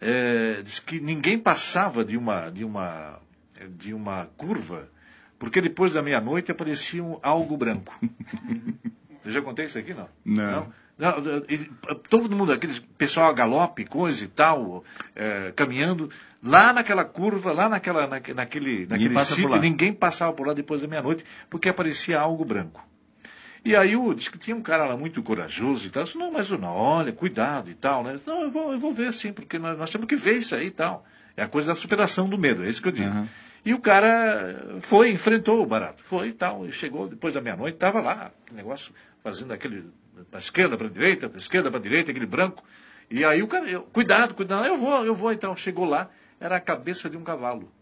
[0.00, 3.18] é, diz que ninguém passava de uma, de uma,
[3.76, 4.88] de uma curva,
[5.38, 7.98] porque depois da meia-noite aparecia um algo branco.
[9.24, 10.08] Eu já contei isso aqui, não?
[10.24, 10.72] Não.
[10.96, 11.16] Não,
[11.48, 11.68] ele-
[12.08, 16.08] todo mundo, aqueles pessoal a galope, coisa e tal, é, caminhando,
[16.40, 19.58] lá naquela curva, lá naquela, naque- naquele, naquele sítio, lá.
[19.58, 22.80] ninguém passava por lá depois da meia-noite, porque aparecia algo branco.
[23.64, 26.30] E aí o, diz que tinha um cara lá muito corajoso e tal, disse, não,
[26.30, 28.20] mas não, olha, cuidado e tal, né?
[28.26, 30.66] Não, eu vou, eu vou ver sim, porque nós, nós temos que ver isso aí
[30.66, 31.06] e tal.
[31.36, 33.08] É a coisa da superação do medo, é isso que eu digo.
[33.08, 33.28] Aham.
[33.64, 37.76] E o cara foi, enfrentou o barato, foi e tal, e chegou depois da meia-noite,
[37.76, 39.86] estava lá, negócio fazendo aquele,
[40.30, 42.62] da esquerda para a direita, da esquerda para a direita, aquele branco.
[43.10, 45.56] E aí o cara, eu, cuidado, cuidado, eu vou, eu vou e tal.
[45.56, 47.72] Chegou lá, era a cabeça de um cavalo.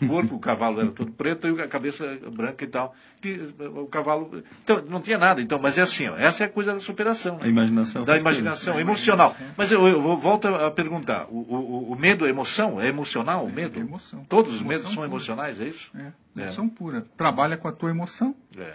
[0.00, 2.94] O corpo, o cavalo era todo preto e a cabeça branca e tal.
[3.24, 4.42] E, o cavalo.
[4.62, 5.42] Então, não tinha nada.
[5.42, 7.36] Então, mas é assim, ó, essa é a coisa da superação.
[7.38, 7.42] Né?
[7.44, 8.04] A imaginação.
[8.04, 9.36] Da imaginação, emocional.
[9.56, 12.80] Mas eu, eu volto a perguntar: o, o, o medo é emoção?
[12.80, 13.76] É emocional o medo?
[13.78, 14.24] É emoção.
[14.28, 15.06] Todos os Emoção medos são pura.
[15.08, 15.90] emocionais, é isso?
[15.96, 17.04] É, emoção pura.
[17.16, 18.72] Trabalha com a tua emoção, É.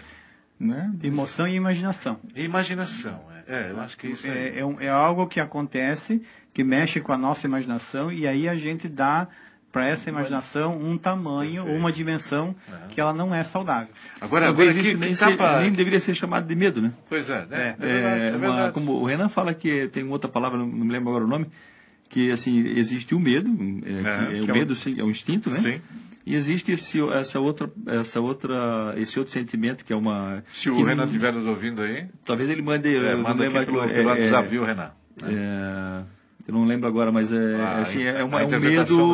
[0.59, 0.91] né?
[1.01, 2.19] Emoção e imaginação.
[2.35, 3.67] Imaginação, é.
[3.67, 4.29] É, eu acho que isso é.
[4.49, 6.21] É, é, um- é algo que acontece,
[6.53, 9.27] que mexe com a nossa imaginação, e aí a gente dá
[9.75, 11.77] para essa imaginação um tamanho, Perfeito.
[11.81, 12.55] uma dimensão
[12.87, 13.89] que ela não é saudável.
[14.21, 16.93] Agora, agora isso que, nem, que ser- nem deveria ser chamado de medo, né?
[17.09, 17.47] Pois é, né?
[17.51, 18.71] É, É, verdade, é É, uma- verdade.
[18.73, 21.47] como o Renan fala que tem outra palavra, não me lembro agora o nome,
[22.07, 23.49] que assim existe o medo,
[23.85, 25.59] é, É, que é que o é medo sim, é um instinto, né?
[25.59, 25.81] Sim.
[26.25, 30.41] E existe esse, essa outra, essa outra, esse outro sentimento que é uma.
[30.53, 32.95] Se o Renan estiver nos ouvindo aí, Talvez ele mande.
[32.95, 34.91] é, manda pelo, pelo é, WhatsApp, é, viu, Renan?
[35.21, 36.03] é,
[36.47, 38.59] eu não lembro agora, mas é, Ah, assim, é, uma- é um medo,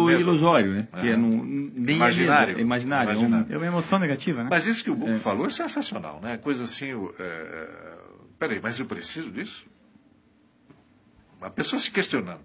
[0.06, 0.20] medo.
[0.22, 0.88] ilusório, né?
[1.00, 2.44] Que é num, nem Imaginário.
[2.44, 3.10] É, medo, é imaginário.
[3.12, 3.54] é um- Imaginário.
[3.54, 4.50] É uma emoção negativa, né?
[4.52, 6.38] Mas isso que o Buco falou é sensacional, né?
[6.38, 7.68] Coisa assim, é,
[8.38, 9.66] peraí, mas eu preciso disso?
[11.42, 12.42] A pessoa se questionando.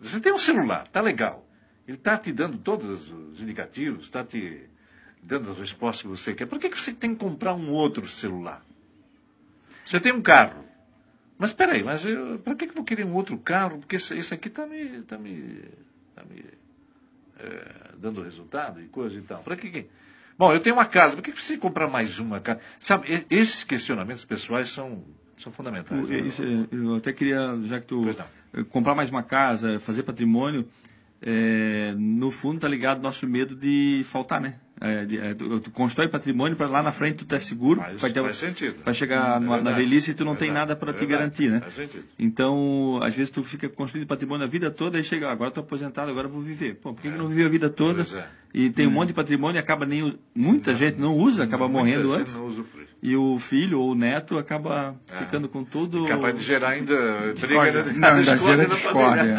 [0.00, 1.46] Você tem um celular, tá legal.
[1.86, 4.62] Ele está te dando todos os indicativos, está te
[5.22, 6.46] dando as respostas que você quer.
[6.46, 8.64] Por que, que você tem que comprar um outro celular?
[9.84, 10.64] Você tem um carro.
[11.38, 13.78] Mas peraí, mas eu, para que, que eu vou querer um outro carro?
[13.78, 15.62] Porque esse, esse aqui está me, tá me,
[16.14, 16.44] tá me
[17.38, 19.42] é, dando resultado e coisa e tal.
[19.42, 19.86] Para que, que.
[20.38, 22.60] Bom, eu tenho uma casa, por que que precisa comprar mais uma casa?
[22.78, 25.04] Sabe, esses questionamentos pessoais são,
[25.38, 26.08] são fundamentais.
[26.08, 28.04] O- isso, é, eu até queria, já que tu
[28.52, 30.68] eh, comprar mais uma casa, fazer patrimônio,
[31.22, 34.58] é, no fundo tá ligado ao nosso medo de faltar, né?
[34.80, 38.10] É, de- é, tu, tu constrói patrimônio para lá na frente tu tá seguro, vai,
[38.12, 38.76] ter- faz sentido.
[38.84, 40.98] vai chegar É na verdade, velhice e tu não é tem nada para é te
[41.06, 41.60] verdade, garantir, né?
[41.60, 42.04] faz sentido.
[42.18, 46.10] Então, às vezes tu fica construindo patrimônio a vida toda e chega, agora estou aposentado,
[46.10, 46.74] agora vou viver.
[46.74, 48.04] Pô, por que, que não viveu a vida toda?
[48.54, 48.58] É.
[48.58, 51.78] E tem um monte de patrimônio e acaba nem muita gente não usa, acaba Muita
[51.80, 52.36] morrendo gente antes.
[52.36, 52.64] Não.
[53.02, 56.04] E o filho ou o neto acaba ficando com tudo.
[56.06, 56.08] É.
[56.08, 57.82] Capaz de gerar ainda Discórdia.
[57.82, 59.36] briga, Não, discórdia gera na discórdia.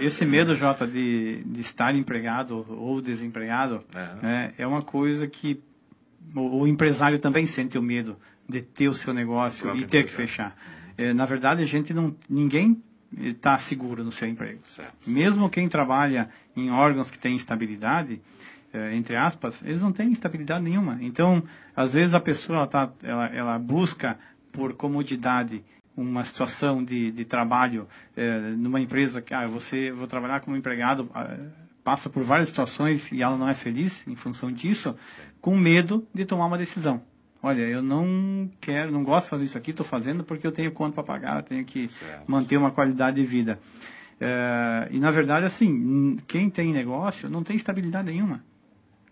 [0.00, 4.08] O- Esse medo, Jota, de, de estar empregado ou desempregado, É.
[4.26, 5.60] né, é uma coisa que
[6.34, 8.16] o, o empresário também sente o medo
[8.48, 10.56] de ter o seu negócio e ter que fechar.
[10.98, 12.82] É, na verdade, a gente não, ninguém
[13.20, 14.60] está seguro no seu emprego.
[14.66, 14.92] Certo.
[15.06, 18.20] Mesmo quem trabalha em órgãos que têm estabilidade,
[18.72, 20.98] eh, entre aspas, eles não têm estabilidade nenhuma.
[21.00, 21.42] Então,
[21.74, 24.18] às vezes a pessoa ela, tá, ela, ela busca
[24.52, 25.64] por comodidade
[25.96, 31.08] uma situação de, de trabalho eh, numa empresa que ah, você vou trabalhar como empregado
[31.14, 31.36] ah,
[31.84, 34.96] passa por várias situações e ela não é feliz em função disso
[35.40, 37.00] com medo de tomar uma decisão
[37.44, 40.72] olha eu não quero não gosto de fazer isso aqui estou fazendo porque eu tenho
[40.72, 42.24] conta para pagar eu tenho que Certo.
[42.26, 43.58] manter uma qualidade de vida
[44.20, 48.42] Eh, e na verdade assim quem tem negócio não tem estabilidade nenhuma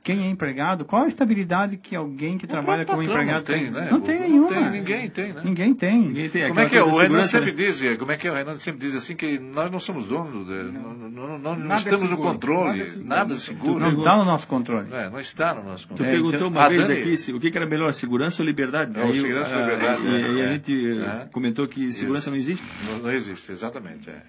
[0.02, 3.88] quem é empregado, qual a estabilidade que alguém que trabalha como empregado não tem, né?
[3.90, 4.48] Não tem Não nenhuma.
[4.48, 5.42] tem, ninguém tem, né?
[5.44, 5.98] Ninguém tem.
[6.00, 6.82] Ninguém tem Como é que é?
[6.82, 7.56] O Renan sempre né?
[7.56, 8.30] diz, como é que é?
[8.32, 11.74] O Renan sempre diz assim que nós não somos donos, de, não, não, não, não
[11.74, 13.08] é estamos no controle, nada é seguro.
[13.08, 13.80] nada Não- seguro.
[13.80, 14.86] Não está no nosso controle.
[14.92, 16.10] É, não está no nosso Tu controle.
[16.12, 18.46] perguntou então, uma a vez Dani- aqui se, o que, que era melhor, segurança ou
[18.46, 18.98] liberdade?
[18.98, 20.44] É, segurança ou ah, liberdade, E, é, é.
[20.48, 21.28] a gente eh, É.
[21.30, 22.64] comentou que segurança não existe.
[23.02, 24.10] Não, existe, exatamente.
[24.10, 24.22] É.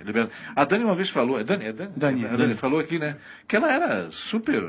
[0.55, 1.91] A Dani uma vez falou, é Dani, é Dani?
[1.95, 3.15] Dani, a Dani, falou aqui, né,
[3.47, 4.63] que ela era super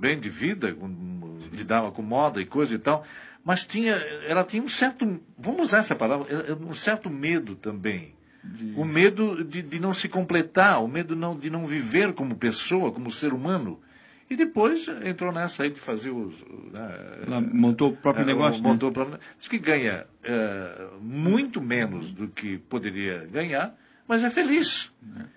[0.00, 0.74] bem de vida,
[1.52, 3.04] lidava com moda e coisa e tal,
[3.44, 3.94] mas tinha,
[4.26, 8.14] ela tinha um certo, vamos usar essa palavra, eh, um certo medo também.
[8.74, 12.90] O medo de, de não se completar, o medo não, de não viver como pessoa,
[12.90, 13.78] como ser humano.
[14.30, 16.34] E depois entrou nessa aí de fazer os.
[16.72, 18.62] né, montou o próprio é, negócio.
[18.62, 23.76] Montou o próprio Diz que ganha é, muito menos do que poderia ganhar,
[24.08, 24.90] mas é feliz.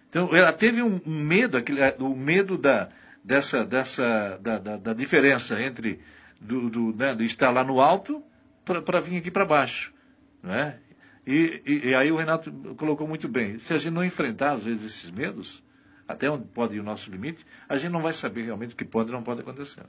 [0.10, 2.90] Então, ela teve um, medo, aquele, é, o medo da,
[3.24, 6.02] dessa, dessa, da, da, da diferença entre
[6.40, 8.24] do, do, né, estar lá no alto
[8.66, 9.94] para vir aqui para baixo.
[10.42, 10.80] Né?
[11.26, 13.60] E, e, e aí o Renato colocou muito bem.
[13.60, 15.64] Se a gente não enfrentar, às vezes, esses medos,
[16.14, 18.86] até onde pode ir o nosso limite, a gente não vai saber realmente o que
[18.86, 19.84] pode e não pode acontecer.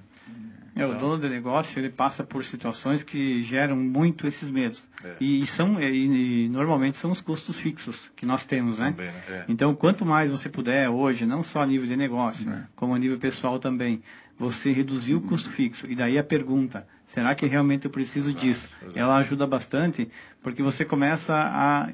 [0.76, 4.88] É, o dono do negócio ele passa por situações que geram muito esses medos.
[5.04, 5.14] É.
[5.20, 8.90] E, e são e, e normalmente são os custos fixos que nós temos, né?
[8.90, 9.06] Também?
[9.06, 9.44] É.
[9.48, 13.18] Então, quanto mais você puder hoje, não só a nível de negócio, como a nível
[13.18, 14.02] pessoal também,
[14.36, 15.86] você reduzir o custo fixo.
[15.88, 18.68] E daí a pergunta, será que realmente eu preciso disso?
[18.94, 20.10] Ela ajuda bastante,
[20.42, 21.88] porque você começa a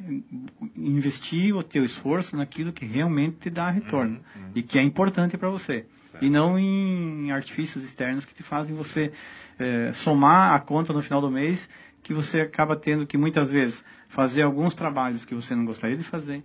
[0.75, 4.21] investir o teu esforço naquilo que realmente te dá retorno
[4.55, 5.85] e que é importante para você.
[6.23, 9.13] E não em artifícios externos que te fazem você
[9.59, 11.69] eh, somar a conta no final do mês,
[12.03, 16.03] que você acaba tendo que muitas vezes fazer alguns trabalhos que você não gostaria de
[16.03, 16.43] fazer,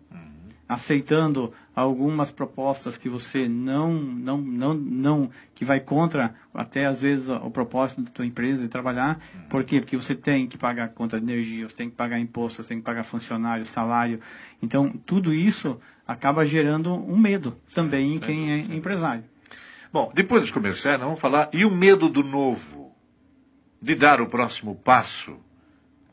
[0.68, 7.30] aceitando algumas propostas que você não, não, não, não, que vai contra até às vezes
[7.30, 9.20] o propósito da tua empresa de trabalhar.
[9.50, 9.80] Por quê?
[9.80, 12.80] Porque você tem que pagar conta de energia, você tem que pagar impostos, você tem
[12.80, 14.20] que pagar funcionário, salário.
[14.62, 19.24] Então, tudo isso acaba gerando um medo também em quem é empresário.
[19.94, 21.50] Bom, depois dos comerciais, nós vamos falar.
[21.54, 22.94] E o medo do novo?
[23.82, 25.38] De dar o próximo passo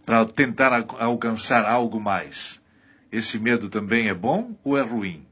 [0.05, 2.62] para tentar alcançar algo mais?
[3.13, 5.27] Esse medo também é bom ou é ruim?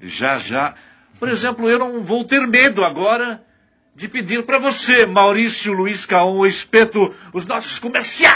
[0.00, 0.74] Já, já.
[1.20, 3.42] Por exemplo, eu não vou ter medo agora
[3.94, 8.34] de pedir para você, Maurício Luiz Caon, o espeto, os nossos comerciais.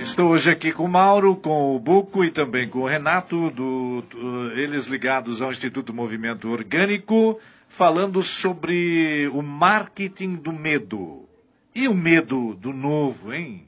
[0.00, 4.02] Estou hoje aqui com o Mauro, com o Buco e também com o Renato, do,
[4.02, 11.28] do, eles ligados ao Instituto Movimento Orgânico, falando sobre o marketing do medo.
[11.74, 13.66] E o medo do novo, hein?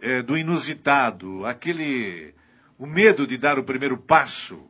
[0.00, 2.34] É, do inusitado, aquele.
[2.82, 4.60] O medo de dar o primeiro passo.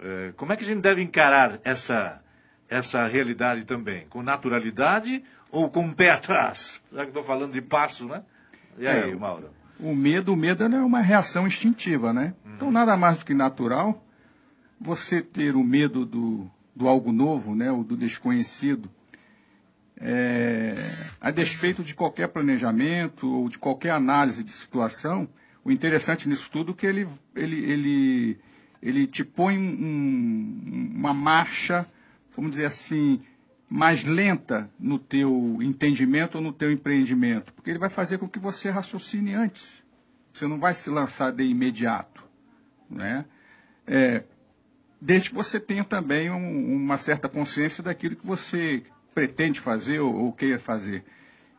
[0.00, 2.22] É, como é que a gente deve encarar essa,
[2.66, 4.06] essa realidade também?
[4.08, 6.80] Com naturalidade ou com o pé atrás?
[6.90, 8.22] Já que estou falando de passo, né?
[8.78, 9.50] E aí, é, Mauro?
[9.78, 12.32] O medo, o medo é uma reação instintiva, né?
[12.42, 12.54] Uhum.
[12.54, 14.02] Então, nada mais do que natural
[14.80, 17.70] você ter o medo do, do algo novo, né?
[17.70, 18.90] O do desconhecido.
[20.00, 20.74] É,
[21.20, 25.28] a despeito de qualquer planejamento ou de qualquer análise de situação,
[25.66, 28.38] o interessante nisso tudo é que ele, ele, ele,
[28.80, 31.84] ele te põe um, uma marcha,
[32.36, 33.20] vamos dizer assim,
[33.68, 38.38] mais lenta no teu entendimento ou no teu empreendimento, porque ele vai fazer com que
[38.38, 39.82] você raciocine antes.
[40.32, 42.22] Você não vai se lançar de imediato,
[42.88, 43.24] né?
[43.84, 44.22] É,
[45.00, 50.14] desde que você tenha também um, uma certa consciência daquilo que você pretende fazer ou,
[50.14, 51.04] ou queira fazer.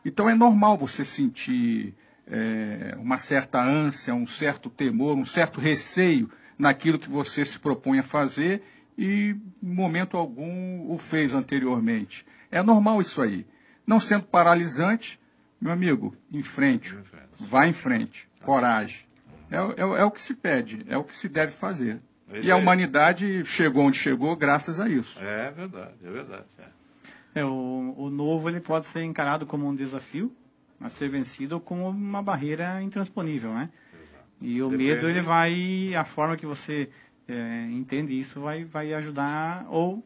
[0.02, 1.94] Então é normal você sentir
[2.30, 8.00] é, uma certa ânsia, um certo temor, um certo receio naquilo que você se propõe
[8.00, 8.62] a fazer
[8.96, 12.26] e, em momento algum, o fez anteriormente.
[12.50, 13.46] É normal isso aí.
[13.86, 15.20] Não sendo paralisante,
[15.60, 16.96] meu amigo, em frente.
[17.38, 18.28] Vá em frente.
[18.42, 19.06] Coragem.
[19.50, 22.00] É, é, é o que se pede, é o que se deve fazer.
[22.42, 25.18] e a humanidade chegou onde chegou graças a isso.
[25.20, 26.44] É verdade, é verdade.
[26.58, 27.40] É.
[27.40, 30.34] é o, o novo ele pode ser encarado como um desafio
[30.80, 33.70] a ser vencido como uma barreira intransponível, né?
[33.92, 34.24] Exato.
[34.40, 34.90] E o Depende.
[34.90, 36.90] medo ele vai, a forma que você
[37.26, 40.04] é, entende isso vai, vai ajudar ou,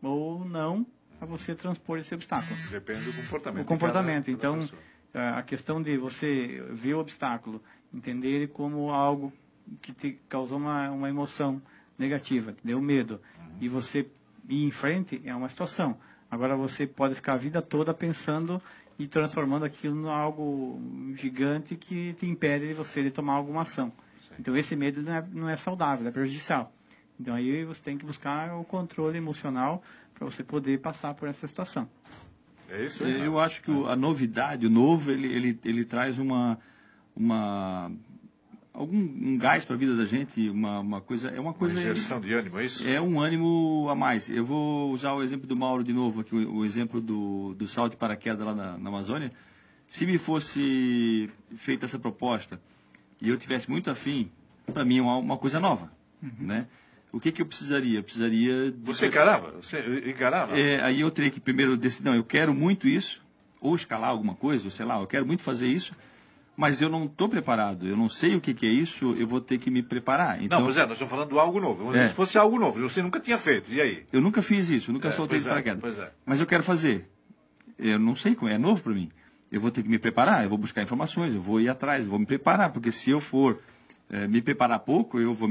[0.00, 0.86] ou não
[1.20, 2.56] a você transpor esse obstáculo.
[2.70, 3.64] Depende do comportamento.
[3.64, 4.24] O comportamento.
[4.24, 9.32] Cada, então, cada a questão de você ver o obstáculo, entender ele como algo
[9.80, 11.60] que te causou uma, uma emoção
[11.98, 13.56] negativa, te deu medo, uhum.
[13.60, 14.08] e você
[14.48, 15.98] ir em frente é uma situação.
[16.30, 18.60] Agora você pode ficar a vida toda pensando
[18.98, 20.80] e transformando aquilo em algo
[21.14, 23.92] gigante que te impede de você de tomar alguma ação.
[24.38, 26.72] Então esse medo não é, não é saudável, é prejudicial.
[27.20, 29.82] Então aí você tem que buscar o controle emocional
[30.14, 31.88] para você poder passar por essa situação.
[32.68, 33.24] É isso aí.
[33.24, 36.58] Eu acho que a novidade, o novo, ele, ele, ele traz uma,
[37.14, 37.92] uma
[38.72, 41.74] algum um gás para a vida da gente, uma, uma coisa, é uma coisa.
[41.74, 42.86] Uma injeção de ânimo, é isso?
[42.88, 44.28] É um ânimo a mais.
[44.28, 47.68] Eu vou usar o exemplo do Mauro de novo aqui, o, o exemplo do, do
[47.68, 49.30] salto de paraquedas lá na, na Amazônia.
[49.86, 52.60] Se me fosse feita essa proposta
[53.20, 54.30] e eu tivesse muito afim,
[54.72, 56.32] para mim é uma, uma, coisa nova, uhum.
[56.40, 56.66] né?
[57.12, 57.98] O que, que eu precisaria?
[57.98, 58.72] Eu precisaria...
[58.72, 58.78] De...
[58.84, 59.52] Você encarava?
[59.60, 60.58] Você encarava?
[60.58, 63.22] É, aí eu teria que primeiro decidir, não, eu quero muito isso,
[63.60, 65.94] ou escalar alguma coisa, ou sei lá, eu quero muito fazer isso,
[66.56, 69.40] mas eu não estou preparado, eu não sei o que, que, é isso, eu vou
[69.40, 70.42] ter que me preparar.
[70.42, 71.96] Então, não, pois é, nós estamos falando de algo novo.
[71.96, 72.08] É.
[72.08, 74.04] Se fosse algo novo, você nunca tinha feito, e aí?
[74.12, 75.98] Eu nunca fiz isso, nunca é, soltei de é, paraquedas.
[75.98, 77.08] É, Mas eu quero fazer.
[77.78, 79.10] Eu não sei como é, é novo para mim
[79.52, 82.10] eu vou ter que me preparar, eu vou buscar informações, eu vou ir atrás, eu
[82.10, 83.60] vou me preparar, porque se eu for
[84.08, 85.50] é, me preparar pouco, eu, vou,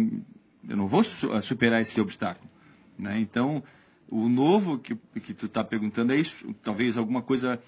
[0.67, 2.49] eu não vou superar esse obstáculo.
[2.97, 3.19] Né?
[3.19, 3.63] Então,
[4.12, 7.60] o novo que, que tu está perguntando é isso, talvez alguma coisa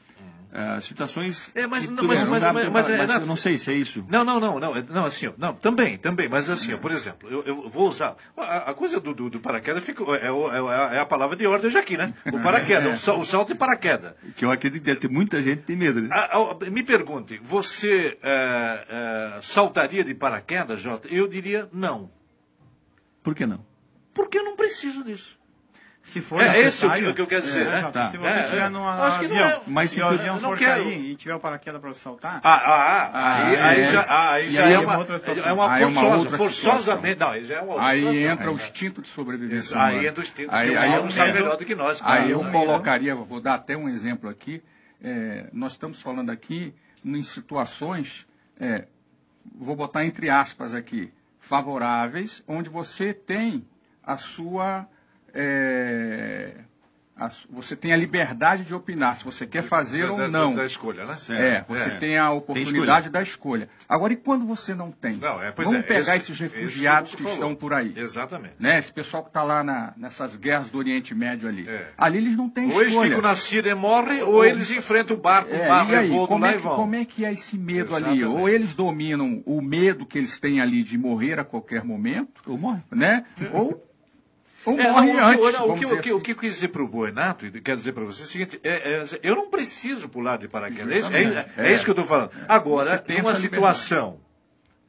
[0.54, 1.52] Uh, situações.
[1.56, 4.06] É, mas, não, mas, mas, mas, mas, mas, eu não sei se é isso.
[4.08, 7.42] Não, não, não, não, não assim, não, também, também, mas assim, ó, por exemplo, eu,
[7.42, 11.08] eu vou usar a, a coisa do, do, do, paraquedas fica, é, é, é, a
[11.08, 12.14] palavra de ordem já aqui, né?
[12.32, 14.14] O paraquedas, o, o salto de paraquedas.
[14.36, 16.04] Que eu acredito que deve ter muita gente que tem medo.
[16.04, 16.10] Né?
[16.12, 21.08] A, a, me pergunte, você é, é, saltaria de paraquedas, Jota?
[21.08, 22.12] Eu diria não.
[23.24, 23.66] Por que não?
[24.14, 25.36] Porque eu não preciso disso.
[26.04, 27.89] Se for é esse o que eu quero dizer, é, né?
[27.91, 28.12] Tá.
[28.12, 28.70] Se você estiver é, é.
[28.70, 30.84] num avião, é, mas se o avião for quero.
[30.84, 32.41] cair e tiver o paraquedas para soltar...
[32.43, 37.20] Ah, ah, ah, aí, aí, já, aí já é, uma, é uma é forçosa, forçosamente...
[37.20, 40.24] Não, aí já é uma outra Aí entra o instinto de sobrevivência Aí entra o
[40.24, 42.01] instinto, aí, aí eu sabe melhor do que nós.
[42.04, 44.62] Aí eu colocaria, vou dar até um exemplo aqui,
[45.54, 48.28] nós estamos falando aqui em situações,
[49.56, 53.66] vou botar entre aspas aqui, favoráveis, onde você tem
[54.04, 54.88] a sua.
[55.34, 56.56] É,
[57.16, 60.56] a você tem a liberdade de opinar se você quer fazer da, ou não.
[60.56, 61.16] Da escolha, né?
[61.30, 63.70] É, você tem a oportunidade da escolha.
[63.88, 65.18] Agora, e quando você não tem?
[65.18, 67.94] Não, é, Vamos é, pegar esse- esses esse refugiados que que estão por aí.
[67.96, 68.56] Exatamente.
[68.60, 68.80] Né?
[68.80, 71.70] Esse pessoal que está lá na- nessas guerras do Oriente Médio ali.
[71.70, 71.92] É.
[71.98, 73.16] Ali eles não têm Ou eles escolha.
[73.16, 76.08] ficam na Síria e morrem, ou eles enfrentam o barco, É, o mar e aí,
[76.08, 78.22] revolto como é, que, como é que é esse medo ali?
[78.22, 78.42] Exatamente.
[78.42, 82.58] Ou eles dominam o medo que eles têm ali de morrer a qualquer momento, Ou
[82.58, 82.82] morre.
[82.92, 83.24] né?
[83.54, 83.88] Ou,
[84.66, 85.53] ou É, morre não, o que- antes.
[85.59, 86.11] não, o, que, o, que, assim.
[86.11, 88.28] o que eu quis dizer para o Buenato, e quero dizer para você é o
[88.28, 90.93] seguinte, é, é, eu não preciso pular de paraquedas.
[90.93, 91.78] É, isso- é- é É.
[91.80, 92.32] que eu estou falando.
[92.47, 94.20] Agora, Você tem essa situação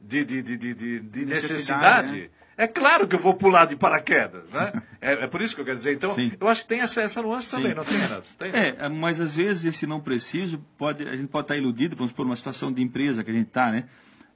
[0.01, 2.29] de, de, de, de, de- de Necessidade, necessidade, né?
[2.57, 4.49] é claro que eu vou pular de paraquedas.
[4.51, 4.71] Né?
[5.01, 5.93] é, é por isso que eu quero dizer.
[5.93, 6.31] Então, Sim.
[6.39, 7.57] eu acho que tem essa, essa nuance Sim.
[7.57, 8.23] também, não tem, Renato?
[8.41, 12.25] É, mas às vezes esse não preciso, pode, a gente pode estar iludido, vamos supor,
[12.25, 13.85] uma situação de empresa que a gente está, né?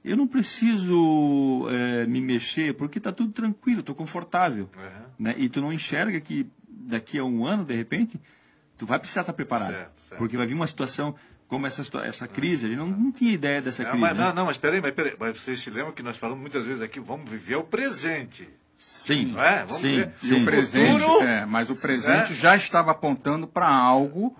[0.04, 4.68] Eu não preciso é, me mexer porque está tudo tranquilo, estou confortável.
[4.76, 5.02] Uhum.
[5.18, 5.34] Né?
[5.36, 8.18] E tu não enxerga que daqui a um ano, de repente,
[8.78, 9.72] tu vai precisar estar preparado.
[9.74, 10.18] Certo, certo.
[10.18, 11.14] Porque vai vir uma situação
[11.46, 14.00] como essa, essa crise, a gente não, não tinha ideia dessa Não, crise.
[14.06, 14.24] mas, né?
[14.26, 15.14] não, não, mas peraí, mas peraí.
[15.18, 18.48] Mas vocês se lembram que nós falamos muitas vezes aqui, vamos viver o presente.
[18.78, 19.64] Sim, Não é?
[19.64, 20.12] Vamos sim, ver.
[20.22, 20.40] E sim.
[20.40, 22.36] o presente, futuro- é, mas o presente É.
[22.36, 24.34] já estava apontando para algo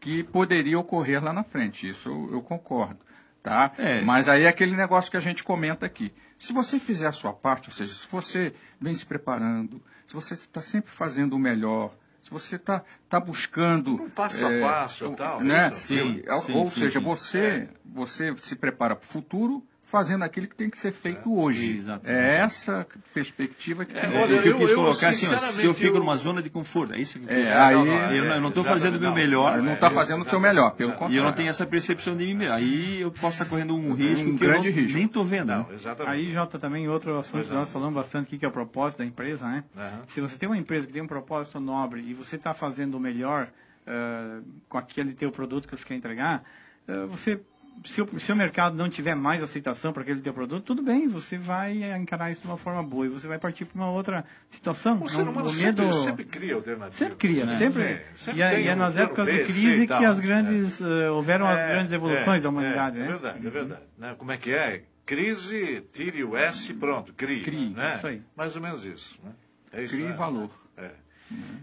[0.00, 1.88] que poderia ocorrer lá na frente.
[1.88, 2.98] Isso eu, eu concordo.
[3.44, 3.70] Tá?
[3.76, 4.00] É.
[4.00, 6.14] Mas aí é aquele negócio que a gente comenta aqui.
[6.38, 10.32] Se você fizer a sua parte, ou seja, se você vem se preparando, se você
[10.32, 14.02] está sempre fazendo o melhor, se você está tá buscando.
[14.02, 15.70] Um passo a é, passo e o- tal, Né?
[15.72, 19.62] Sim, ou sim, ou sim, seja, você, você se prepara para o futuro
[19.94, 21.78] fazendo aquilo que tem que ser feito hoje.
[21.78, 22.18] Exatamente.
[22.20, 24.18] É essa perspectiva que É, tem.
[24.18, 26.16] olha, o que eu, eu- quis eu, colocar assim, ó, se eu fico eu- numa
[26.16, 27.84] zona de conforto, é isso que É, eu, aí- eu
[28.24, 30.72] não- eu não estou fazendo o meu melhor, Não é, está fazendo o seu melhor,
[30.72, 31.14] pelo contrário.
[31.14, 32.54] e eu não tenho essa percepção de mim mesmo.
[32.54, 34.96] Aí eu posso estar correndo um risco Um que grande eu não, risco.
[34.98, 35.46] nem estou vendo.
[35.46, 36.12] Não, exatamente.
[36.12, 39.04] Aí, Jota, também outro assunto que nós falamos bastante aqui, que é o propósito da
[39.04, 39.62] empresa, né?
[39.76, 40.00] Aham.
[40.08, 43.00] Se você tem uma empresa que tem um propósito nobre e você está fazendo o
[43.00, 43.48] melhor
[43.86, 46.42] eh, com aquele teu produto que você quer entregar,
[46.88, 47.38] eh, você,
[47.84, 51.08] se o, se o mercado não tiver mais aceitação para aquele teu produto, tudo bem,
[51.08, 54.24] você vai encarar isso de uma forma boa e você vai partir para uma outra
[54.50, 55.02] situação.
[55.02, 56.96] O ser Não- humano o sempre, medo- sempre cria alternativas.
[56.96, 57.56] Sempre cria, né?
[57.58, 57.82] sempre.
[57.82, 59.98] É, sempre e, é, e é nas épocas B, de crise tal.
[59.98, 63.06] que as grandes, eh, houveram as É, grandes é, evoluções da é, humanidade, É, né?
[63.08, 63.82] verdade, é verdade.
[63.98, 64.14] Né?
[64.18, 64.82] Como é que é?
[65.06, 67.42] Crise, tire o S, pronto, crie.
[67.42, 67.96] Crie, né?
[67.98, 68.22] isso aí.
[68.36, 69.18] Mais ou menos isso.
[69.22, 69.30] Né?
[69.72, 70.12] É isso, Crie né?
[70.14, 70.48] valor.
[70.76, 70.90] É.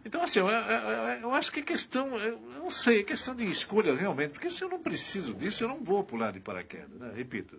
[0.04, 3.46] Então, assim, eu, eu- eu- acho que é questão, eu não sei, é questão de
[3.46, 7.12] escolha realmente, porque se eu não preciso disso, eu não vou pular de paraquedas, né?
[7.16, 7.58] repito.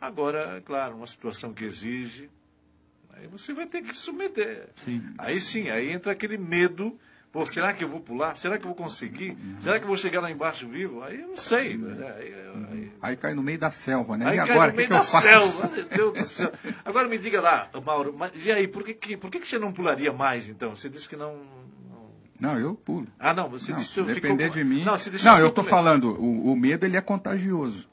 [0.00, 2.30] Agora, é claro, uma situação que exige,
[3.10, 4.68] aí você vai ter que submeter.
[4.76, 5.02] Sim.
[5.18, 6.98] Aí sim, aí entra aquele medo,
[7.34, 8.36] pô, será que eu vou pular?
[8.36, 9.36] Será que eu vou conseguir?
[9.60, 11.02] Será que eu vou chegar lá embaixo vivo?
[11.02, 11.76] Aí eu não sei.
[11.76, 12.14] né?
[12.16, 12.34] Aí-
[12.70, 14.26] aí- Aí cai no meio da selva, né?
[14.28, 15.26] Aí e cai agora, no que, meio que eu da faço?
[15.26, 16.52] selva, meu Deus do céu.
[16.84, 19.58] Agora me diga lá, Mauro, mas e aí, por que, que, por que, que você
[19.58, 20.74] não pularia mais então?
[20.76, 21.36] Você disse que não.
[22.40, 23.08] não- eu pulo.
[23.18, 24.62] Ah, não, você Não, disse se que depender ficou...
[24.62, 24.84] de mim.
[24.84, 24.98] Não, Não,
[25.36, 27.88] que eu estou falando, o, o medo ele é contagioso.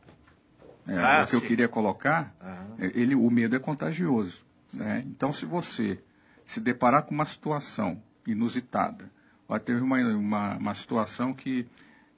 [0.87, 1.47] É, Ah, o que eu sim.
[1.47, 2.75] queria colocar, Aham.
[2.79, 4.43] é, ele, o medo é contagioso.
[4.71, 5.03] né?
[5.07, 5.99] Então, se você
[6.45, 9.09] se deparar com uma situação inusitada,
[9.59, 11.67] teve uma, uma, uma situação que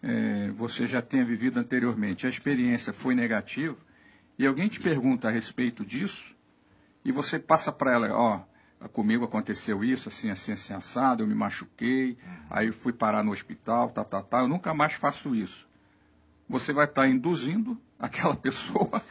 [0.02, 3.78] é, você já tenha vivido anteriormente, a experiência foi negativa,
[4.38, 6.36] e alguém te pergunta a respeito disso,
[7.06, 8.42] e você passa para ela, ó,
[8.90, 12.18] comigo aconteceu isso, assim, assim, assim, assado, eu me machuquei,
[12.50, 15.68] aí eu fui parar no hospital, tá, tá, tá, eu nunca mais faço isso.
[16.50, 19.02] Você vai estar induzindo aquela pessoa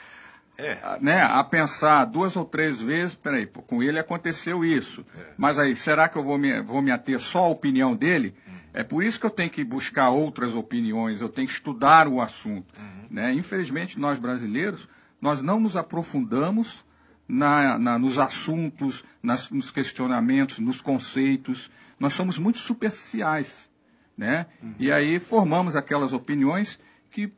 [0.65, 0.79] É.
[0.83, 5.05] a- né, a pensar duas ou três vezes, peraí, com ele aconteceu isso.
[5.37, 8.35] Mas aí, será que eu vou me, vou me ater só à opinião dele?
[8.75, 12.21] É por isso que eu tenho que buscar outras opiniões, eu tenho que estudar o
[12.23, 12.73] assunto.
[13.11, 13.35] Né?
[13.35, 14.89] Infelizmente, nós brasileiros,
[15.21, 16.85] nós não nos aprofundamos
[17.29, 21.71] na, na- nos assuntos, nas- nos questionamentos, nos conceitos.
[22.01, 23.71] Nós somos muito superficiais.
[24.17, 24.47] Né?
[24.79, 26.79] E aí formamos aquelas opiniões
[27.11, 27.33] que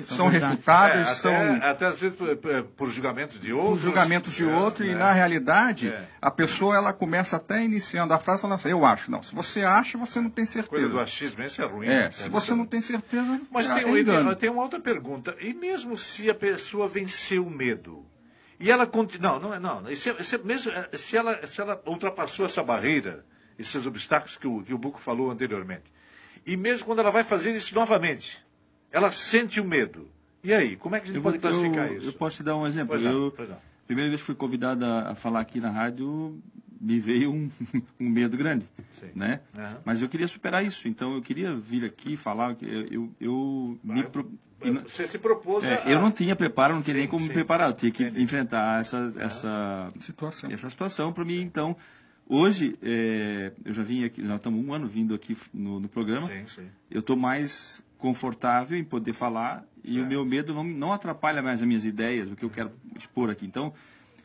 [0.00, 0.52] são verdade.
[0.52, 3.76] refutadas, É, até, são até às vezes por, por- por julgamento de outros.
[3.78, 4.94] os julgamentos de é, outro, e é.
[4.94, 6.08] na realidade, É.
[6.20, 9.10] a pessoa ela começa até iniciando a frase falando assim, eu acho.
[9.10, 11.02] Não, se você acha, você não tem Coisa do certeza.
[11.02, 11.86] achismo, isso é ruim.
[11.86, 12.10] É, né?
[12.12, 15.34] se você não tem certeza, Mas é, tem, é um- tem uma outra pergunta.
[15.40, 18.04] E mesmo se a pessoa venceu o medo?
[18.60, 19.32] E ela continua.
[19.32, 19.58] Não, não é.
[19.58, 23.24] Não, se, se- mesmo, se, ela, se ela ultrapassou essa barreira,
[23.58, 25.84] esses obstáculos que o, que o Buco falou anteriormente.
[26.46, 28.38] E mesmo quando ela vai fazer isso novamente,
[28.92, 30.08] ela sente o medo.
[30.44, 32.06] E aí, como é que a gente Eu, pode vou- classificar eu- isso?
[32.08, 32.88] eu posso te dar um exemplo.
[32.88, 33.56] Pois não, eu, pois não.
[33.86, 36.38] primeira vez que fui convidado a, falar aqui na rádio,
[36.80, 37.48] me veio um,
[38.00, 38.66] um medo grande,
[39.00, 39.10] Sim.
[39.14, 39.40] né?
[39.56, 39.78] Aham.
[39.84, 43.78] Mas eu queria superar isso, então eu queria vir aqui falar que eu, eu, eu
[43.84, 44.30] me pro-
[44.64, 45.90] e não- Você se propôs é, a...
[45.90, 47.28] eu não tinha preparo, não tinha Sim, nem como sim.
[47.28, 48.22] me preparar, eu tinha que Entendi.
[48.22, 50.50] enfrentar essa essa Situação.
[50.50, 51.40] essa situação para mim.
[51.40, 51.76] Então,
[52.28, 56.26] hoje é, eu já vim aqui, já estamos um ano vindo aqui no, no programa.
[56.28, 56.68] Sim, sim.
[56.90, 61.60] Eu estou mais confortável em poder falar e o meu medo não, não atrapalha mais
[61.60, 63.46] as minhas ideias, o que eu quero expor aqui.
[63.46, 63.72] Então,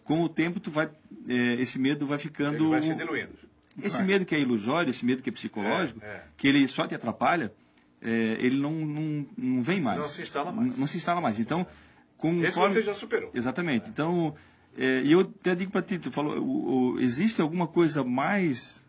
[0.03, 0.89] com o tempo, tu vai,
[1.27, 2.55] é, esse medo vai ficando.
[2.55, 3.33] Ele vai se diluindo.
[3.81, 6.23] Esse medo que é ilusório, esse medo que é psicológico, É, é.
[6.35, 7.53] que ele só te atrapalha,
[8.01, 8.09] é,
[8.39, 9.99] ele não, não, não vem mais.
[9.99, 10.71] Não se instala mais.
[10.71, 11.39] Não, não se instala mais.
[11.39, 12.73] Então, Esse conforme...
[12.73, 13.29] você já superou.
[13.35, 13.87] Exatamente.
[13.89, 14.33] Então,
[14.75, 18.83] é, e eu até digo para ti, tu falou, o- o- existe alguma coisa mais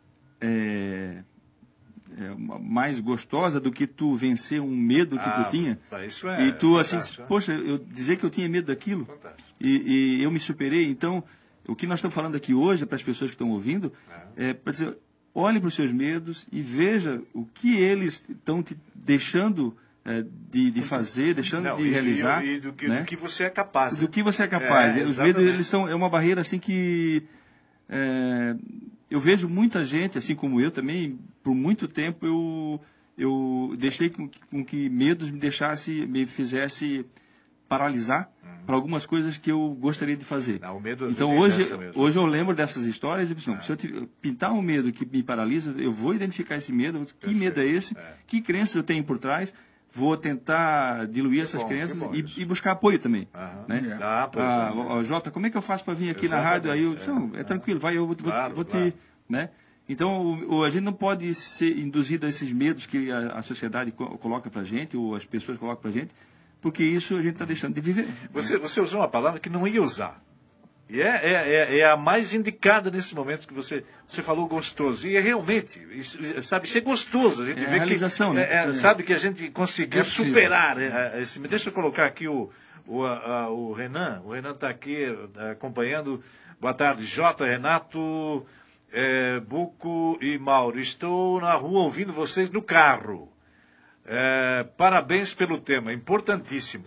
[2.18, 5.78] é, é, mais gostosa do que tu vencer um medo que Ah, tu tinha?
[5.90, 7.26] tá, isso é e tu assim, né?
[7.28, 9.48] poxa, eu dizer que eu tinha medo daquilo Fantástico.
[9.60, 10.88] e, e eu me superei.
[10.90, 11.22] Então,
[11.66, 13.92] o que nós estamos falando aqui hoje para as pessoas que estão ouvindo
[14.36, 14.96] é para dizer,
[15.34, 20.70] olhe para os seus medos e veja o que eles estão te deixando é, de,
[20.70, 23.00] de fazer, deixando Não, de e- realizar, E, e do, que, né?
[23.00, 23.98] do que você é capaz.
[23.98, 24.96] do que você é capaz.
[24.96, 27.22] É, Os medos eles estão é uma barreira assim que
[27.88, 28.56] é,
[29.10, 32.80] eu vejo muita gente, assim como eu também, por muito tempo eu
[33.20, 37.04] eu deixei com, que- com que medos me deixasse, me fizesse
[37.68, 38.30] paralisar
[38.64, 40.60] para algumas coisas que eu gostaria de fazer.
[40.60, 40.80] Não,
[41.10, 41.62] Então hoje,
[41.94, 45.04] hoje eu lembro dessas histórias e penso, não, se eu tive- pintar um medo que
[45.06, 48.12] me paralisa, eu vou identificar esse medo, que Perfeito, medo é esse, é.
[48.26, 49.52] que crenças eu tenho por trás,
[49.92, 53.26] vou tentar diluir essas bom, crenças e, e buscar apoio também.
[53.34, 53.64] Aham.
[53.68, 53.98] Né?
[54.00, 55.04] Ah, pois Ah, é.
[55.04, 56.70] Jota, como é que eu faço para vir aqui na Exatamente, rádio?
[56.72, 56.94] Aí eu é.
[56.94, 58.70] disse, não, é tranquilo, vai, eu vou, vou- Claro, vou te.
[58.72, 58.92] claro.
[59.28, 59.50] Né?
[59.88, 63.42] Então, o, o- a gente não pode ser induzido a esses medos que a, a
[63.42, 66.10] sociedade co- coloca para gente, ou as pessoas colocam para gente,
[66.60, 68.06] porque isso a gente está deixando de viver.
[68.32, 70.20] Você, você usou uma palavra que não ia usar.
[70.90, 75.06] E é, é, é, é a mais indicada nesse momento que você, você falou gostoso.
[75.06, 77.42] E é realmente, isso, sabe, isso é gostoso.
[77.42, 78.48] A gente É a vê realização, que, né?
[78.50, 81.38] é, é, sabe que a gente conseguiu É superar é, é, esse.
[81.40, 82.50] Deixa eu colocar aqui o,
[82.86, 84.22] o, a- a- o Renan.
[84.24, 84.96] O Renan está aqui
[85.36, 86.24] é, acompanhando.
[86.58, 88.46] Boa tarde, Jota, Renato,
[88.90, 90.80] é, Buco e Mauro.
[90.80, 93.30] Estou na rua ouvindo vocês no carro.
[94.06, 96.86] É, parabéns pelo tema, importantíssimo.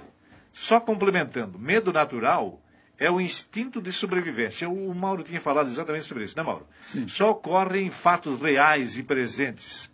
[0.51, 2.59] Só complementando, medo natural
[3.01, 4.69] é o instinto de sobrevivência.
[4.69, 6.67] O Mauro tinha falado exatamente sobre isso, né, Mauro?
[6.83, 7.07] Sim.
[7.07, 9.89] Só ocorre em fatos reais e presentes.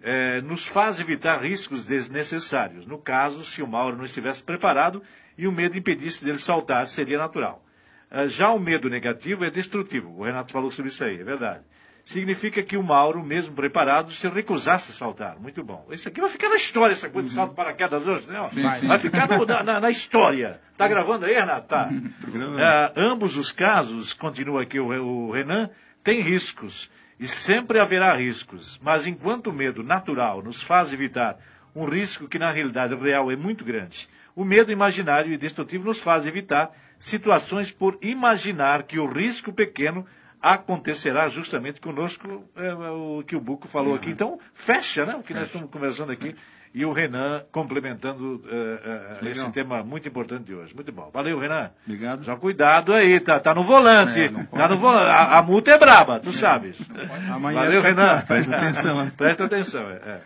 [0.00, 2.86] É, nos faz evitar riscos desnecessários.
[2.86, 5.02] No caso, se o Mauro não estivesse preparado
[5.36, 7.60] e o medo impedisse dele saltar, seria natural.
[8.08, 10.16] É, já o medo negativo é destrutivo.
[10.16, 11.64] O Renato falou sobre isso aí, é verdade.
[12.04, 15.38] Significa que o Mauro, mesmo preparado, se recusasse a saltar.
[15.40, 15.86] Muito bom.
[15.90, 18.46] Isso aqui vai ficar na história, essa coisa do salto de paraquedas hoje, né?
[18.50, 18.86] Sim, vai, sim.
[18.86, 20.60] vai ficar no- na, na- história.
[20.76, 21.66] Tá gravando aí, Renato?
[21.68, 21.88] Tá.
[22.58, 25.70] É, ambos os casos, continua aqui o, o Renan,
[26.02, 26.90] têm riscos.
[27.18, 28.78] E sempre haverá riscos.
[28.82, 31.38] Mas enquanto o medo natural nos faz evitar
[31.74, 36.00] um risco que na realidade real é muito grande, o medo imaginário e destrutivo nos
[36.02, 40.04] faz evitar situações por imaginar que o risco pequeno
[40.44, 44.10] acontecerá justamente conosco, é, o que o Buco falou aqui.
[44.10, 45.14] Então, fecha, né?
[45.14, 46.36] O que nós estamos conversando aqui.
[46.74, 50.74] E o Renan complementando é, é, esse tema muito importante de hoje.
[50.74, 51.08] Muito bom.
[51.10, 51.70] Valeu, Renan.
[51.86, 52.24] Obrigado.
[52.24, 54.20] Já cuidado aí, tá, tá no volante.
[54.20, 55.08] É, tá no volante.
[55.08, 56.76] A, a multa é braba, tu sabes.
[57.30, 58.20] Amanhã Valeu, Renan.
[58.26, 59.12] Presta atenção, né?
[59.16, 60.20] Presta atenção, é, é.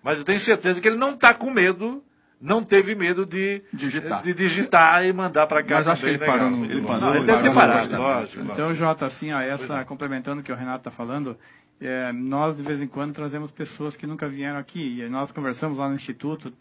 [0.00, 2.04] Mas eu tenho certeza que ele não está com medo,
[2.40, 4.22] não teve medo de Digitar.
[4.22, 6.50] de digitar e mandar para cá Mas acho que ele parou legal.
[6.50, 8.44] no- Ele, no- parou, parou, ele deve ter parou parado, lógico.
[8.44, 8.74] Então.
[8.74, 9.84] Jota, assim, ó, essa, é.
[9.84, 11.36] complementando o que o Renato está falando,
[11.80, 15.00] é, nós de vez em quando trazemos pessoas que nunca vieram aqui.
[15.02, 16.52] E nós conversamos lá no Instituto,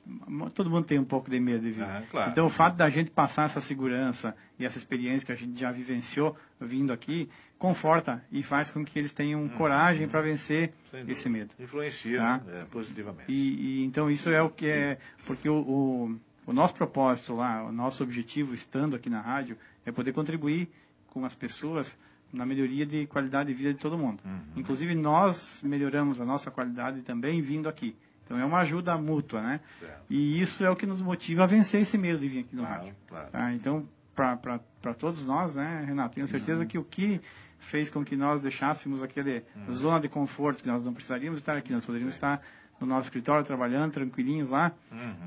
[0.53, 1.83] todo mundo tem um pouco de medo de vir.
[1.83, 2.31] Ah, claro.
[2.31, 5.71] Então o fato da gente passar essa segurança e essa experiência que a gente já
[5.71, 10.71] vivenciou vindo aqui, conforta e faz com que eles tenham coragem para vencer Hum.
[10.91, 11.11] Sem dúvida.
[11.13, 11.51] esse medo.
[11.59, 12.41] Influencia Tá.
[12.49, 13.31] é, positivamente.
[13.31, 17.63] E, e então isso é o que é, porque o, o, o nosso propósito lá,
[17.65, 20.69] o nosso objetivo estando aqui na rádio é poder contribuir
[21.07, 21.97] com as pessoas
[22.33, 24.21] na melhoria de qualidade de vida de todo mundo.
[24.25, 24.39] Uhum.
[24.57, 27.95] Inclusive nós melhoramos a nossa qualidade também vindo aqui.
[28.25, 29.59] Então é uma ajuda mútua, né?
[29.79, 30.03] Certo.
[30.09, 32.63] E isso é o que nos motiva a vencer esse medo de vir aqui no
[32.63, 32.95] Claro, rádio.
[33.07, 33.29] claro.
[33.31, 33.53] Tá?
[33.53, 37.19] Então, para todos nós, né, Renato, tenho certeza que o que
[37.59, 39.43] fez com que nós deixássemos aquele
[39.73, 42.41] zona de conforto, que nós não precisaríamos estar aqui, nós poderíamos estar
[42.79, 44.71] no nosso escritório trabalhando tranquilinhos lá,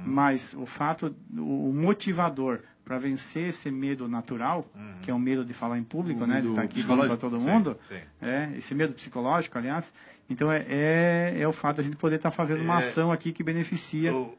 [0.05, 4.67] mas o fato, o, o motivador para vencer esse medo natural,
[5.03, 7.17] que é o medo de falar em público, O né, de estar aqui falando para
[7.17, 8.01] todo mundo, sim.
[8.23, 9.85] é, esse medo psicológico, aliás,
[10.31, 13.11] então é, é, é o fato de a gente poder estar fazendo uma É, ação
[13.13, 14.37] aqui que beneficia o-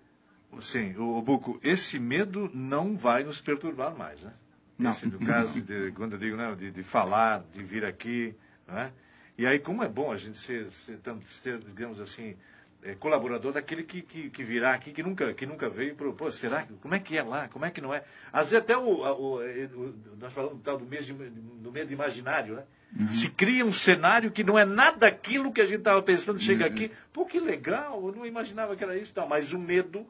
[0.62, 4.34] sim, o, Buco, esse medo não vai nos perturbar mais, né?
[4.78, 4.92] Não.
[4.92, 8.34] Esse, caso, de, quando eu digo né, de, de falar, de vir aqui,
[8.68, 8.92] né?
[9.38, 11.00] E aí, como é bom a gente ser, ser,
[11.44, 12.36] ser digamos assim,
[12.84, 16.32] é, colaborador daquele que, que, que, virá aqui, que nunca, que nunca veio, pro, pô,
[16.32, 16.66] será?
[16.82, 17.48] Como é que é lá?
[17.50, 18.04] Como é que não é?
[18.32, 21.92] Às vezes até o, o, o nós falamos do tal do, mês de, do medo
[21.92, 22.64] imaginário, né?
[22.98, 23.12] Uhum.
[23.12, 26.66] Se cria um cenário que não é nada aquilo que a gente estava pensando, chega
[26.66, 26.72] uhum.
[26.72, 30.08] aqui, pô, que legal, eu não imaginava que era isso, tal, mas o medo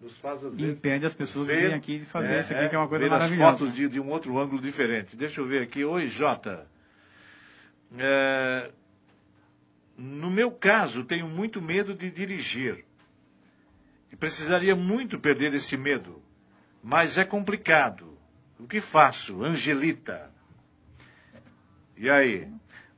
[0.00, 2.68] nos faz às vezes, Impede as pessoas de virem aqui fazer é, isso aqui, é,
[2.68, 3.52] que é uma coisa maravilhosa.
[3.52, 5.16] as fotos de, de, um outro ângulo diferente.
[5.16, 5.84] Deixa eu ver aqui.
[5.84, 6.66] Oi, Jota.
[7.98, 8.70] É,
[9.96, 12.84] no meu caso, tenho muito medo de dirigir.
[14.10, 16.22] E precisaria muito perder esse medo.
[16.82, 18.18] Mas é complicado.
[18.58, 19.44] O que faço?
[19.44, 20.30] Angelita.
[21.96, 22.48] E aí?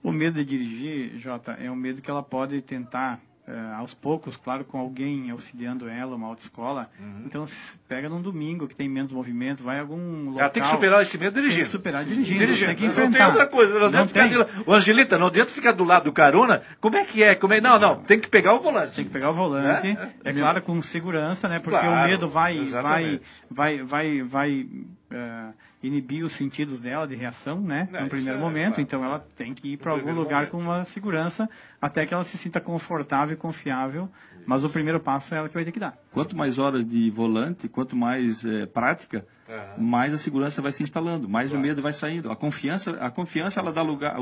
[0.03, 3.21] O medo de dirigir, Jota, é um medo que ela pode tentar
[3.53, 6.89] Uh, aos poucos, claro, com alguém auxiliando ela, uma autoescola.
[6.99, 7.25] Uhum.
[7.27, 7.45] Então,
[7.87, 10.41] pega num domingo que tem menos movimento, vai a algum local.
[10.41, 11.57] Ela tem que superar esse medo dirigindo.
[11.57, 12.39] Tem que superar dirigindo.
[12.39, 12.67] dirigindo.
[12.69, 13.11] Tem que enfrentar.
[13.11, 13.79] Não tem outra coisa.
[13.79, 14.31] Não, não tem.
[14.65, 16.63] O Angelita, não adianta ficar do lado do carona.
[16.81, 17.35] Como é que é?
[17.35, 17.61] Como é?
[17.61, 17.97] Não, não.
[17.97, 18.97] Tem que pegar o volante.
[18.97, 19.89] Tem que pegar o volante.
[19.89, 21.59] É, é claro, com segurança, né?
[21.59, 27.15] Porque claro, o medo vai, vai, vai, vai, vai, uh, inibir os sentidos dela de
[27.15, 27.89] reação, né?
[27.91, 28.75] Não, no primeiro é, momento.
[28.75, 28.83] Claro.
[28.83, 30.51] Então ela tem que ir para algum lugar momento.
[30.53, 34.09] com uma segurança até que ela se sinta confortável e confiável.
[34.35, 34.45] Isso.
[34.47, 35.99] Mas o primeiro passo é ela que vai ter que dar.
[36.13, 39.85] Quanto mais horas de volante, quanto mais é, prática, uhum.
[39.85, 41.65] mais a segurança vai se instalando, mais claro.
[41.65, 42.31] o medo vai saindo.
[42.31, 44.17] A confiança, a confiança ela dá lugar,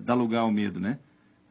[0.00, 0.98] dá lugar ao medo, né?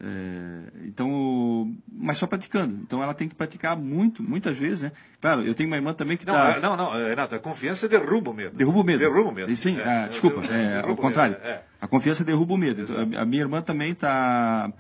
[0.06, 2.78] É, então, mas só praticando.
[2.82, 4.92] Então ela tem que praticar muito, muitas vezes, né?
[5.22, 6.60] Claro, eu tenho uma irmã também que não, tá...
[6.60, 8.58] Não, não, Renato, a confiança derruba o medo.
[8.58, 9.00] Derruba o medo.
[9.00, 9.56] Derruba o medo.
[9.56, 11.38] Sim, é, ah, desculpa, é, ao contrário.
[11.42, 11.62] É.
[11.80, 12.86] A confiança derruba o medo.
[12.98, 14.74] A, a, minha irmã também está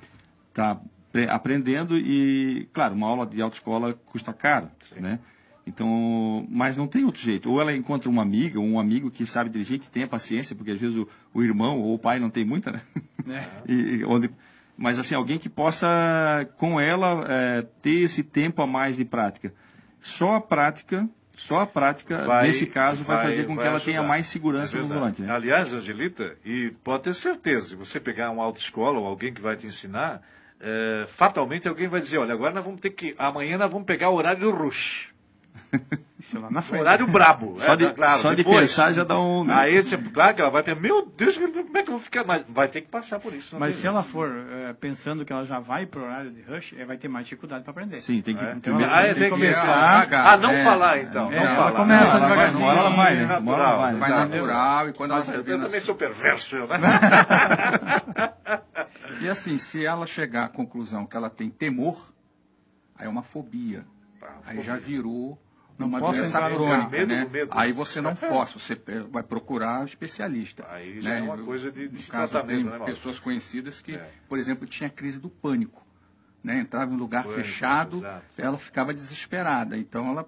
[0.54, 0.82] tá
[1.30, 5.00] aprendendo e, claro, uma aula de autoescola custa caro, Sim.
[5.00, 5.20] né?
[5.66, 7.50] Então, mas não tem outro jeito.
[7.50, 10.72] Ou ela encontra uma amiga, ou um amigo que sabe dirigir, que tenha paciência, porque
[10.72, 12.82] às vezes o, o irmão ou o pai não tem muita, né?
[13.30, 13.72] É.
[13.72, 14.30] e, onde
[14.78, 19.54] mas assim, alguém que possa, com ela, é, ter esse tempo a mais de prática.
[20.02, 23.68] Só a prática, só a prática, vai, nesse caso, vai, vai fazer com vai que
[23.68, 23.92] ela ajudar.
[23.92, 25.22] tenha mais segurança é no volante.
[25.22, 25.32] Né?
[25.32, 29.56] Aliás, Angelita, e pode ter certeza, se você pegar uma autoescola ou alguém que vai
[29.56, 30.22] te ensinar,
[30.60, 34.10] é, fatalmente alguém vai dizer, olha, agora nós vamos ter que, amanhã nós vamos pegar
[34.10, 35.13] o horário do rush.
[36.20, 36.82] Isso lá na frente.
[36.82, 37.60] Horário brabo.
[37.60, 39.46] Só, é, de, claro, só de pensar já dá um.
[39.52, 42.24] Aí, tipo, claro que ela vai pensar, meu Deus, como é que eu vou ficar?
[42.26, 43.58] Mas vai ter que passar por isso.
[43.60, 46.86] Mas se ela for é, pensando que ela já vai pro horário de rush, é,
[46.86, 48.00] vai ter mais dificuldade para aprender.
[48.00, 48.44] Sim, tem que.
[48.44, 48.54] É.
[48.54, 50.08] Então, ela ah, tem, tem que começar.
[50.12, 50.64] Ah, não é.
[50.64, 51.32] falar então.
[51.32, 51.72] É, não ela falar.
[51.74, 52.64] começa devagarzinho.
[52.64, 53.24] Uma ela vai, né?
[53.26, 53.96] Hora ela vai.
[53.96, 55.26] Vai natural e quando ela.
[55.34, 56.78] Eu também sou perverso, né?
[59.22, 62.14] E assim, se ela chegar à conclusão que ela tem temor,
[62.96, 63.86] aí é uma fobia.
[64.22, 65.40] Ah, aí já virou
[65.78, 67.28] não uma posso doença crônica, medo, né?
[67.30, 67.52] Medo.
[67.54, 68.76] Aí você não força, você
[69.10, 70.66] vai procurar um especialista.
[70.70, 71.20] Aí já né?
[71.20, 74.10] é uma coisa de, de caso, tenho né, pessoas conhecidas que, é.
[74.28, 75.84] por exemplo, tinha crise do pânico.
[76.44, 76.60] Né?
[76.60, 78.26] Entrava em um lugar fechado, exato.
[78.38, 79.78] ela ficava desesperada.
[79.78, 80.28] Então ela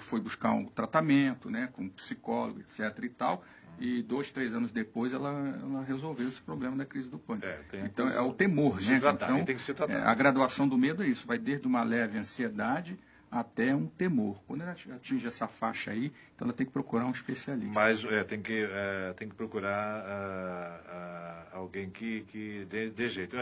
[0.00, 2.80] foi buscar um tratamento, né, com um psicólogo, etc.
[3.02, 3.44] e tal.
[3.78, 5.30] E dois, três anos depois ela,
[5.60, 7.46] ela resolveu esse problema da crise do pânico.
[7.46, 9.00] É, então é o temor, né?
[9.00, 9.88] Tratar, então.
[9.88, 12.96] É, a graduação do medo é isso, vai desde uma leve ansiedade
[13.34, 14.40] até um temor.
[14.46, 17.74] Quando ela atinge essa faixa aí, então ela tem que procurar um especialista.
[17.74, 23.08] Mas é, tem, que, é, tem que procurar uh, uh, alguém que, que dê, dê,
[23.08, 23.36] jeito.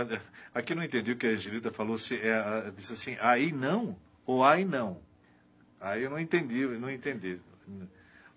[0.54, 4.42] Aqui não entendi o que a Angelita falou, se é, disse assim, aí não ou
[4.44, 5.00] aí não.
[5.78, 7.38] Aí eu não entendi, eu não entendi.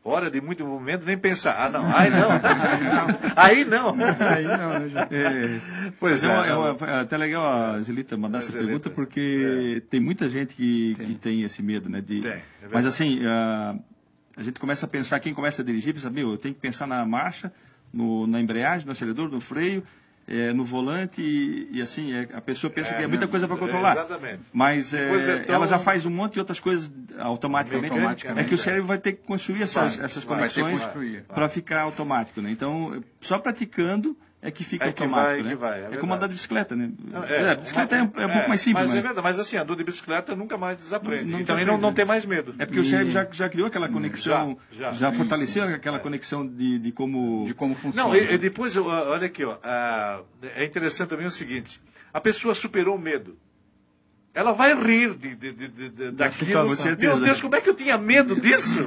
[0.08, 1.56] Hora de muito movimento, nem pensar.
[1.58, 2.30] Ah, não, aí não.
[3.36, 3.96] aí não.
[4.20, 8.16] aí não, né, é, Pois é, é, uma, é, uma, é, até legal a Angelita
[8.16, 8.68] mandar essa Angelita.
[8.68, 9.80] pergunta, porque é.
[9.80, 12.02] tem muita gente que tem, que tem esse medo, né?
[12.02, 12.42] De, tem, é
[12.72, 13.76] mas assim, a,
[14.38, 16.86] a gente começa a pensar, quem começa a dirigir, pensa, meu, eu tenho que pensar
[16.86, 17.52] na marcha,
[17.92, 19.84] no, na embreagem, no acelerador, no freio,
[20.28, 23.48] é, no volante e, e assim, é, a pessoa pensa é, que é muita coisa
[23.48, 23.94] para controlar.
[23.94, 24.44] exatamente.
[24.52, 25.56] Mas é, tão...
[25.56, 27.92] ela já faz um monte de outras coisas automaticamente.
[27.92, 30.82] automaticamente é que o cérebro vai ter que construir essas, vai, essas conexões
[31.28, 32.42] para ficar automático.
[32.42, 32.52] Né?
[32.52, 35.56] Então, só praticando é que fica é que automático, vai, né?
[35.56, 36.92] Vai, é, é como andar de bicicleta, né?
[37.28, 39.00] É, é, bicicleta uma, é, é, um pouco mais simples, mas, mas...
[39.00, 41.32] é verdade, mas assim, andou de bicicleta nunca mais desaprende.
[41.32, 42.54] Não, não também não, não tem mais medo.
[42.60, 42.82] É porque e...
[42.82, 46.92] o cérebro já, já criou aquela conexão, já, já, já fortaleceu aquela conexão de, de
[46.92, 48.10] como de como funciona.
[48.10, 49.58] Não, e, e depois olha aqui, ó,
[50.56, 51.82] é interessante também o seguinte:
[52.14, 53.38] a pessoa superou o medo.
[54.36, 56.68] Ela vai rir de, de, de, de daquilo.
[56.68, 57.16] Com certeza.
[57.16, 58.80] Meu Deus, como é que eu tinha medo disso?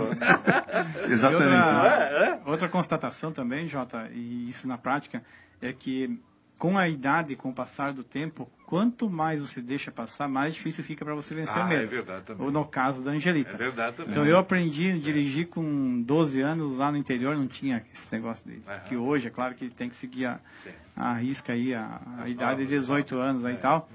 [1.09, 1.55] Exatamente.
[1.55, 2.41] Outra, é, é?
[2.45, 5.23] outra, constatação também, Jota, e isso na prática,
[5.63, 6.21] é que
[6.59, 10.83] com a idade, com o passar do tempo, quanto mais você deixa passar, mais difícil
[10.85, 11.85] fica para você vencer Ah, o medo.
[11.85, 12.45] é verdade também.
[12.45, 13.55] Ou no caso da Angelita.
[13.55, 14.11] É verdade também.
[14.13, 18.45] Então eu aprendi a dirigir com 12 anos lá no interior, não tinha esse negócio
[18.51, 18.81] de Aham.
[18.81, 20.71] que hoje, é claro que tem que seguir a, Sim.
[20.97, 23.31] a risca aí, a, a idade de normas, 18 normas.
[23.31, 23.57] anos aí É.
[23.57, 23.89] e tal.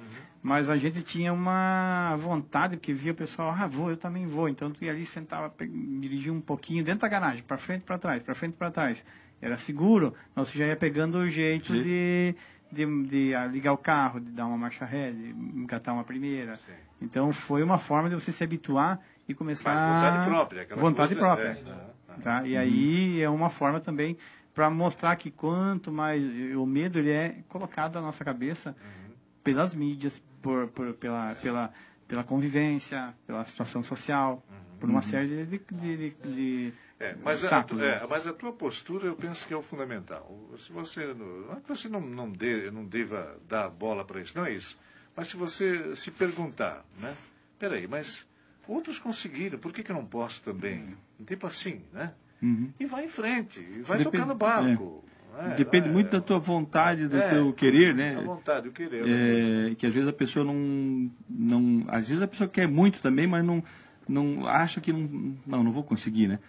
[0.44, 4.50] Mas a gente tinha uma vontade, porque via o pessoal, ah, vou, eu também vou.
[4.50, 8.22] Então tu ia ali, sentava, dirigia um pouquinho dentro da garagem, para frente, para trás,
[8.22, 9.04] para frente, para trás.
[9.42, 12.36] Era seguro, mas você já ia pegando o jeito de,
[12.70, 16.58] de, de, ah, ligar o carro, de dar uma marcha ré, de engatar uma primeira.
[16.58, 16.74] Sim.
[17.02, 19.74] Então foi uma forma de você se habituar e começar.
[19.76, 20.62] Mas vontade própria.
[20.64, 21.48] aquela Vontade coisa- própria.
[21.48, 22.20] é, aham, aham.
[22.22, 22.46] Tá?
[22.46, 24.18] E aí é uma forma também
[24.54, 26.22] para mostrar que quanto mais
[26.56, 29.14] o medo ele é colocado na nossa cabeça Uhum.
[29.44, 31.74] pelas mídias, por, por- pela, pela,
[32.08, 34.46] pela convivência, pela situação social,
[34.80, 38.02] por uma série de, de, de- de- de É, mas, a, né?
[38.04, 40.30] é, mas a tua postura eu penso que é o fundamental.
[40.60, 44.46] Se você é que você não, não, dê, não deva dar bola para isso, não
[44.46, 44.78] é isso.
[45.16, 47.16] Mas se você se perguntar, né?
[47.58, 48.26] Peraí, mas
[48.68, 50.98] outros conseguiram, por que, que eu não posso também?
[51.26, 52.14] Tipo assim, né?
[52.42, 52.74] Uhum.
[52.80, 55.04] E vai em frente, e vai Depende- tocar no barco.
[55.34, 55.56] Né?
[55.56, 58.16] Depende Vai- muito da tua vontade, do É, teu querer, né?
[58.18, 59.04] A vontade, o querer.
[59.08, 61.86] É, que às vezes a pessoa não, não.
[61.88, 63.64] Às vezes a pessoa quer muito também, mas não,
[64.08, 65.36] não acha que não.
[65.46, 66.40] Não, não vou conseguir, né?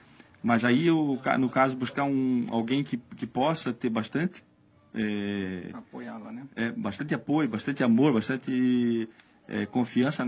[0.42, 4.44] Mas aí, eu, no caso, buscar um, alguém que, que possa ter bastante.
[4.94, 6.46] É, Apoiá-la, né?
[6.54, 9.08] é, bastante apoio, bastante amor, bastante
[9.48, 10.24] é, confiança,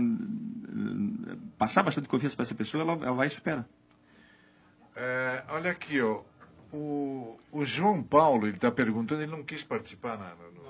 [1.57, 3.65] passar bastante confiança para essa pessoa, ela, ela vai e supera.
[4.95, 6.21] É, olha aqui, ó.
[6.71, 10.61] O, o João Paulo, ele está perguntando, ele não quis participar na, no, no,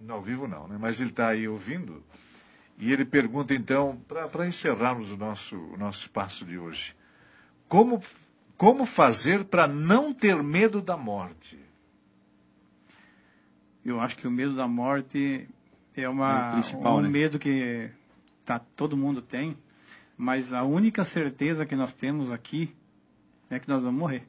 [0.00, 0.76] no ao vivo não, né?
[0.80, 2.02] mas ele está aí ouvindo.
[2.78, 6.96] E ele pergunta então, para encerrarmos o nosso, o nosso espaço de hoje,
[7.68, 8.02] como,
[8.56, 11.58] como fazer para não ter medo da morte?
[13.84, 15.48] Eu acho que o medo da morte
[15.96, 17.08] é É uma, o principal, um né?
[17.08, 17.90] medo que
[18.44, 19.56] tá, todo mundo tem,
[20.16, 22.74] mas a única certeza que nós temos aqui
[23.50, 24.26] é que nós vamos morrer.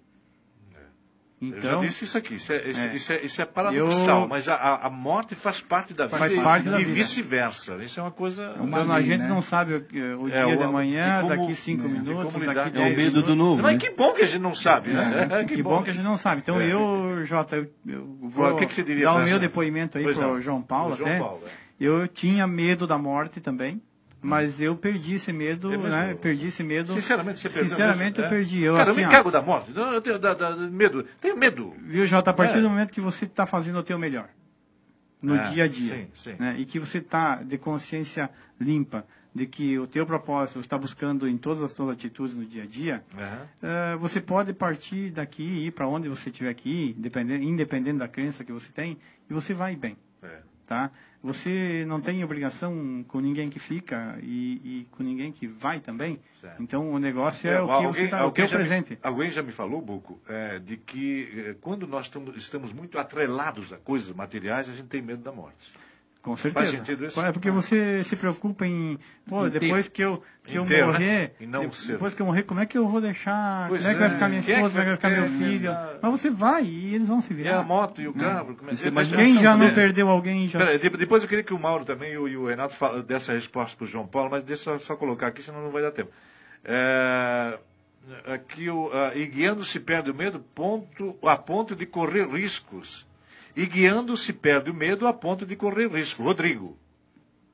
[1.52, 2.96] Eu já Então, disse isso aqui, isso é, isso, é.
[2.96, 6.34] isso é, isso é paradoxal, Eu- mas a- a, morte faz parte da vida Faz
[6.34, 6.94] e, parte da e vida.
[6.96, 7.76] vice-versa.
[7.84, 8.54] Isso é uma coisa...
[8.60, 9.28] uma então a gente né?
[9.28, 9.78] não sabe o,
[10.22, 12.72] o É, dia o- de amanhã, como- daqui cinco é, minutos, daqui lidar- É o
[12.72, 13.62] dez medo do novo.
[13.62, 13.80] Mas né?
[13.80, 15.28] que bom que a gente não sabe, né?
[15.32, 16.42] É, que, bom que a gente não sabe.
[16.42, 16.72] Então É.
[16.72, 20.42] eu, Jota, eu, eu vou O que que dar o meu depoimento aí pro não.
[20.42, 21.20] João Paulo O João até.
[21.20, 21.64] Paulo, é.
[21.80, 23.82] Eu tinha medo da morte também,
[24.24, 26.12] mas eu perdi esse medo, É né?
[26.14, 26.94] Eu perdi esse medo.
[26.94, 28.22] Sinceramente, você perdeu Sinceramente, mesmo?
[28.22, 28.30] eu É.
[28.30, 28.64] perdi.
[28.64, 29.72] Eu, Cara, eu assim, me ó, cago da morte.
[29.72, 31.06] Não, Eu tenho da- da- medo.
[31.22, 31.74] Tenho medo.
[31.82, 32.62] Viu, Jota, a partir É.
[32.62, 34.30] do momento que você está fazendo o teu melhor
[35.22, 36.36] no É, dia a dia, sim, sim.
[36.40, 41.28] né, e que você está de consciência limpa, de que o teu propósito está buscando
[41.28, 43.48] em todas as tuas atitudes no dia a dia, Aham.
[43.64, 47.98] eh, você pode partir daqui e ir para onde você tiver que ir, dependendo, independente
[47.98, 48.98] da crença que você tem,
[49.30, 49.96] e você vai bem.
[50.22, 50.40] É.
[50.68, 50.92] Tá?
[51.24, 56.20] Você não tem obrigação com ninguém que fica e, e com ninguém que vai também.
[56.42, 56.62] Certo.
[56.62, 58.68] Então o negócio é, É, o que alguém- você tá, o alguém teu já me-
[58.68, 59.00] presente.
[59.02, 63.78] alguém já me falou, Buco, é, de que é, quando nós estamos muito atrelados a
[63.78, 65.72] coisas materiais, a gente tem medo da morte.
[66.24, 66.78] Com certeza.
[66.78, 67.20] sentido isso?
[67.20, 68.98] É porque você se preocupa em,
[69.28, 70.86] pô, depois que eu, que eu Em ter, né?
[70.86, 71.92] morrer, E ser.
[71.92, 74.08] depois que eu morrer, como é que eu vou deixar, Pois como é que vai
[74.08, 74.12] é.
[74.12, 75.70] ficar minha é esposa, como é que vai ficar meu filho?
[75.70, 75.90] né?
[76.02, 77.60] Mas você vai e eles vão se E virar.
[77.60, 78.56] a moto e o carro.
[78.56, 80.60] como é- imagina- Quem já não perdeu alguém já.
[80.60, 83.76] Pera, de- depois eu queria que o Mauro também e o, Renato falem dessa resposta
[83.76, 86.12] para o João Paulo, mas deixa eu só colocar aqui, senão não vai dar tempo.
[86.64, 87.60] É,
[88.34, 93.06] aqui, o, ah, e guiando se perde o medo ponto, a ponto de correr riscos.
[93.56, 96.24] E guiando se perde o medo a ponto de correr risco.
[96.24, 96.78] Rodrigo.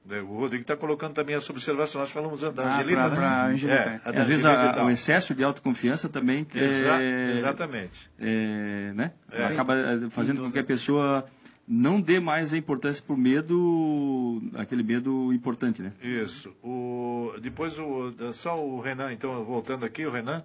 [0.09, 2.01] É, O Rodrigo está colocando também essa observação.
[2.01, 3.15] Nós falamos da Ah, Angelina, pra- né?
[3.15, 3.79] pra Angelina.
[3.79, 8.09] É, a da Às vezes a- o excesso de autoconfiança também que Exa- é, Exatamente.
[8.19, 9.11] é, né?
[9.31, 9.43] É.
[9.45, 11.25] acaba eh, fazendo com que a pessoa
[11.67, 15.91] não dê mais a importância para o medo, aquele medo importante, né?
[16.01, 16.55] Isso.
[16.63, 20.43] O, depois, o, só o Renan, então, voltando aqui, o Renan,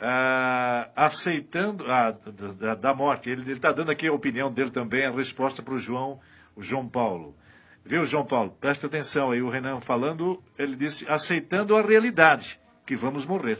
[0.00, 3.28] ah, aceitando a da, da morte.
[3.30, 6.18] Ele está dando aqui a opinião dele também, a resposta para o João,
[6.56, 7.36] o João Paulo.
[7.84, 8.56] Viu, João Paulo?
[8.60, 13.58] Presta atenção aí, o Renan falando, ele disse, aceitando a realidade, que vamos morrer.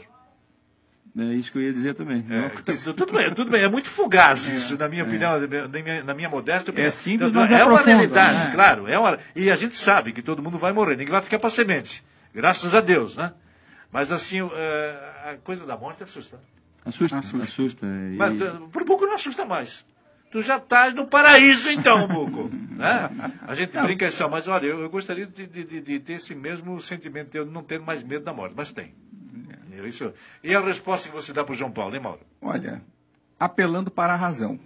[1.17, 2.25] É isso que eu ia dizer também.
[2.29, 2.47] É,
[2.93, 6.29] tudo, bem, tudo bem, é muito fugaz isso, na minha opinião, na minha, na minha
[6.29, 6.87] modesta opinião.
[6.87, 8.51] É simples, Então, mas é é uma realidade, né?
[8.53, 8.87] claro.
[8.87, 11.49] É uma, e a gente sabe que todo mundo vai morrer, ninguém vai ficar para
[11.49, 12.01] semente.
[12.33, 13.33] Graças a Deus, né?
[13.91, 16.39] Mas assim, é, a coisa da morte assusta.
[16.85, 17.43] Assusta, Assusta.
[17.45, 17.85] assusta.
[17.85, 19.85] E- Mas eh, por pouco não assusta mais.
[20.31, 22.49] Tu já estás no paraíso então, Buco.
[22.75, 23.09] né?
[23.45, 26.33] A gente brinca só, mas olha, eu, eu gostaria de, de- de- de ter esse
[26.33, 28.93] mesmo sentimento de eu não ter mais medo da morte, mas tem.
[29.71, 30.13] É Isso.
[30.43, 32.21] E a resposta que você dá para o João Paulo, hein, Mauro?
[32.41, 32.81] Olha,
[33.39, 34.59] apelando para a razão.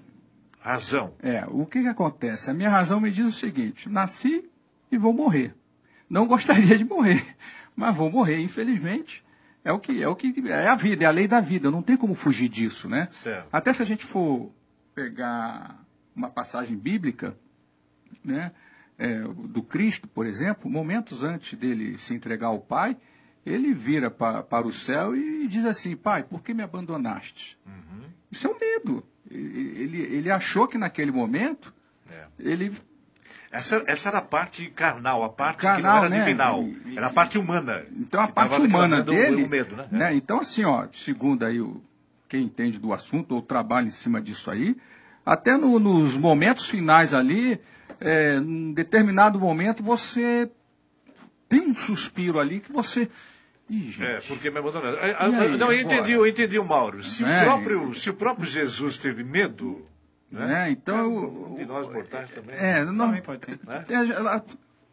[0.60, 1.14] Razão.
[1.22, 2.50] É, o que, que acontece?
[2.50, 4.50] A minha razão me diz o seguinte: nasci
[4.92, 5.54] e vou morrer.
[6.10, 7.24] Não gostaria de morrer,
[7.76, 9.24] mas vou morrer, infelizmente.
[9.66, 11.72] É o que é o que é a vida, é a lei da vida.
[11.72, 13.10] Não tem como fugir disso, né?
[13.12, 13.48] Certo.
[13.52, 14.52] Até se a gente for
[14.94, 15.84] pegar
[16.16, 17.36] uma passagem bíblica,
[18.24, 18.52] né,
[18.98, 22.96] é, do Cristo, por exemplo, momentos antes dele se entregar ao Pai,
[23.46, 27.58] ele vira pa, para o céu e diz assim: Pai, por que me abandonaste?
[27.66, 28.04] Uhum.
[28.32, 29.04] Isso é um medo.
[29.30, 31.74] Ele, ele achou que naquele momento
[32.10, 32.28] É.
[32.38, 32.72] ele
[33.56, 36.20] Essa, essa era a parte carnal, a parte Carnal, que não era né?
[36.20, 36.66] divinal.
[36.96, 37.84] Era a parte humana.
[37.96, 39.88] Então a parte humana dele, O medo, né?
[39.92, 40.14] né?
[40.16, 41.82] Então assim, ó, segundo aí o
[42.28, 44.76] quem entende do assunto ou trabalha em cima disso aí,
[45.26, 47.60] até no- nos momentos finais ali,
[48.02, 50.50] é, em determinado momento você
[51.48, 53.10] tem um suspiro ali que você,
[53.70, 54.98] Ih, gente, É, porque me abandonaram.
[55.02, 57.04] Aí, não, eu entendi, eu entendi o Mauro.
[57.04, 57.42] Se, É.
[57.42, 59.84] o, próprio, se o próprio Jesus teve medo,
[60.40, 60.48] né?
[60.48, 60.72] né?
[60.72, 62.56] Então Um de nós mortais também.
[62.56, 63.60] É, não, Também pode ter.
[63.66, 63.86] Né?
[63.90, 64.42] É,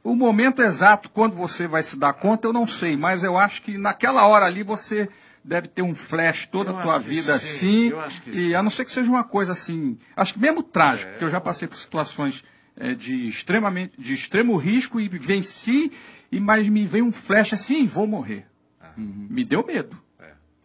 [0.04, 3.62] O momento exato, quando você vai se dar conta, eu não sei, mas eu acho
[3.62, 5.08] que naquela hora ali você
[5.44, 8.30] deve ter um flash toda Eu a tua vida sim, assim.
[8.30, 8.54] e sim.
[8.54, 9.98] a não ser que seja uma coisa assim.
[10.16, 11.12] Acho que mesmo trágico, É.
[11.12, 12.44] porque eu já passei por situações
[12.76, 15.92] é, de, extremamente, de extremo risco e venci,
[16.30, 18.46] e mas me veio um flash assim, vou morrer.
[18.96, 19.96] Me deu medo.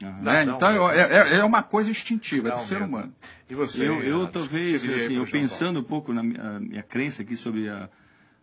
[0.02, 0.06] É.
[0.46, 0.46] né?
[0.52, 1.00] Um então eu- medo.
[1.14, 2.86] é, é uma coisa instintiva, é Dá do ser medo.
[2.86, 3.14] humano.
[3.50, 3.88] E você?
[3.88, 7.68] Eu, eu talvez, assim, pro eu pensando um pouco na minha, minha crença aqui sobre
[7.70, 7.90] a,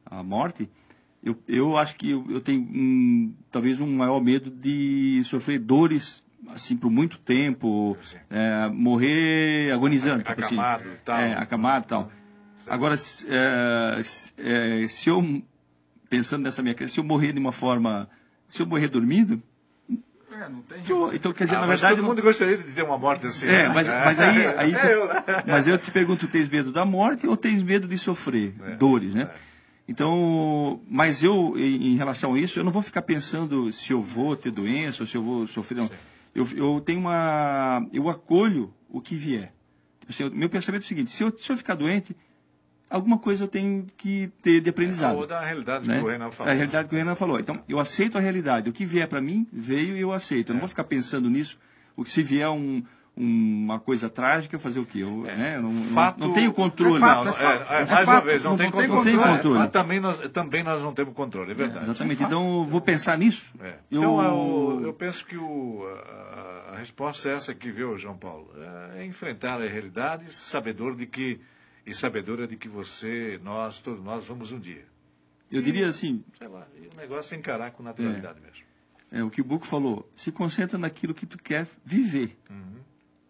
[0.06, 0.68] a morte,
[1.22, 6.22] eu, eu acho que eu, eu tenho um, talvez um maior medo de sofrer dores
[6.48, 7.96] assim por muito tempo,
[8.28, 11.18] é, morrer agonizando, tipo assim, Acamado e tal.
[11.18, 12.12] é, acamado tal.
[12.66, 14.02] Agora, se, é,
[14.82, 15.42] é, se eu
[16.10, 18.08] pensando nessa minha crença, se eu morrer de uma forma,
[18.46, 19.42] se eu morrer dormindo,
[20.34, 20.82] É, não tem
[21.14, 23.46] então quer dizer, Ah, na verdade, todo mundo gostaria de ter uma morte assim.
[23.46, 23.68] é, né?
[23.68, 25.24] mas, mas aí, aí tu- É eu, né?
[25.46, 29.14] mas eu te pergunto, tens medo da morte ou tens medo de sofrer É, dores,
[29.14, 29.30] né?
[29.32, 29.54] é.
[29.86, 34.34] Então, mas eu, em, relação a isso, eu não vou ficar pensando se eu vou
[34.34, 35.76] ter doença ou se eu vou sofrer.
[35.76, 35.90] Não.
[36.34, 39.52] Eu, eu tenho uma, eu acolho o que vier.
[40.00, 42.16] Tipo assim, o meu pensamento é o seguinte: se eu, se eu ficar doente,
[42.94, 45.16] alguma coisa eu tenho que ter de aprendizado.
[45.16, 45.98] Ou da realidade né?
[45.98, 46.50] que o Renan falou.
[46.50, 47.38] É a realidade que o Renan falou.
[47.40, 48.70] Então, eu aceito a realidade.
[48.70, 50.50] O que vier para mim, veio e eu aceito.
[50.50, 50.62] Eu não É.
[50.62, 51.58] vou ficar pensando nisso.
[51.96, 52.82] O que se vier um,
[53.16, 55.00] um- uma coisa trágica, fazer o quê?
[55.00, 55.54] Eu, né?
[55.56, 56.96] eu não, não- Fato- não tenho controle.
[56.96, 58.72] É fato, Não, é não, é, é, É mais uma vez, não, não tem tem
[58.88, 58.96] controle.
[58.96, 59.18] controle.
[59.22, 59.58] É, controle.
[59.58, 61.84] mas também, nós, também nós não temos controle, é verdade.
[61.84, 62.22] Exatamente.
[62.22, 63.52] Então, eu vou pensar nisso.
[63.60, 63.74] É.
[63.90, 65.86] Eu- Então, eu, eu penso que o,
[66.70, 68.50] a, a resposta é essa aqui, viu, João Paulo?
[68.96, 71.40] É enfrentar a realidade, sabedor de que,
[71.86, 74.84] e sabedora de que você, nós, todos nós, vamos um dia.
[75.50, 78.64] Eu diria assim, Sei lá, e o negócio é encarar com naturalidade mesmo.
[79.12, 82.36] é, o que o Buco falou, se concentra naquilo que tu quer viver.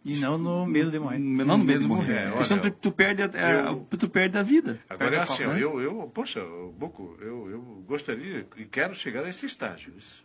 [0.06, 1.18] E não no medo de morrer.
[1.18, 2.12] Não no medo de morrer.
[2.12, 4.78] É, Porque senão olha, tu, tu perde a, a- eu- tu perde a vida.
[4.88, 5.62] Agora é assim, né?
[5.62, 6.44] eu, eu, poxa,
[6.78, 9.94] Boco, eu, eu gostaria e quero chegar a esse estágio.
[9.96, 10.22] Isso.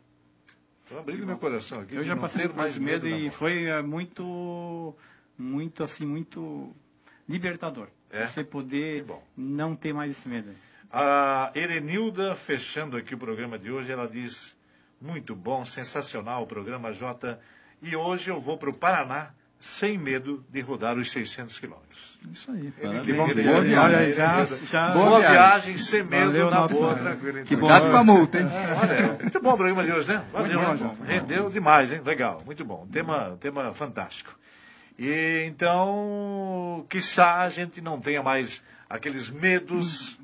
[0.84, 1.96] Estou abrindo meu coração aqui.
[1.96, 4.94] Eu já passei mais medo da e foi é, muito,
[5.38, 6.76] muito assim, muito
[7.28, 7.88] libertador.
[8.12, 8.26] É?
[8.28, 9.22] Você poder bom.
[9.38, 10.50] não ter mais esse medo.
[10.92, 14.58] A Erenilda, fechando aqui o programa de hoje, ela diz:
[15.00, 17.38] muito bom, sensacional o programa J.
[17.82, 19.30] E hoje eu vou para o Paraná
[19.60, 22.18] sem medo de rodar os 600 quilômetros.
[22.34, 22.72] Isso aí.
[23.04, 24.14] Que bom, Ele- boa viagem.
[24.14, 27.44] já- já- boa Boa viagem, sem medo, Valeu, na boa, tranquilo.
[27.44, 27.68] Que bom.
[27.68, 28.48] Cuidado com a multa, hein?
[28.82, 30.24] Olha, muito bom o programa de hoje, né?
[30.32, 30.78] Valeu, bom, né?
[30.78, 30.94] João.
[31.06, 32.02] Rendeu demais, hein?
[32.04, 32.88] Legal, muito bom.
[32.92, 34.34] Tema, tema fantástico.
[35.00, 40.18] E então, quiçá a gente não tenha mais aqueles medos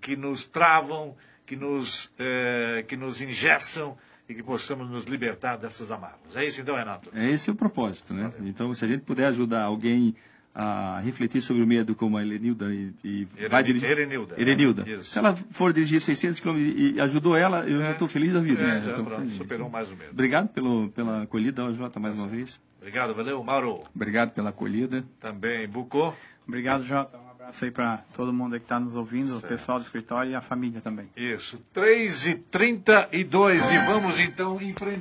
[0.00, 5.90] que nos travam, que nos, eh, que nos ingessam e que possamos nos libertar dessas
[5.90, 6.36] amarras.
[6.36, 7.10] É isso então, Renato?
[7.12, 8.32] É esse o propósito, né?
[8.42, 10.14] Então, se a gente puder ajudar alguém
[10.54, 13.88] a refletir sobre o medo, como a Elenilda e, e vai dirigir...
[13.90, 14.34] Erenilda.
[14.40, 14.88] Erenilda.
[14.88, 15.04] Isso.
[15.10, 17.92] Se ela for dirigir 600 km e ajudou ela, eu já É.
[17.92, 18.62] estou feliz da vida.
[18.62, 18.80] É, né?
[18.80, 19.34] já, Já tô pronto, feliz.
[19.34, 20.10] superou mais o medo.
[20.12, 22.60] Obrigado pelo, pela acolhida, Jota, mais uma vez.
[22.80, 23.42] Obrigado, valeu.
[23.44, 25.04] Mauro, Obrigado pela acolhida.
[25.20, 25.68] também.
[25.68, 26.14] Bucô.
[26.48, 27.18] Obrigado, Jota.
[27.18, 30.34] Um abraço aí para todo mundo que está nos ouvindo, o pessoal do escritório e
[30.34, 31.08] a família também.
[31.16, 34.98] Isso, 3 e 32 e vamos então enfrentar.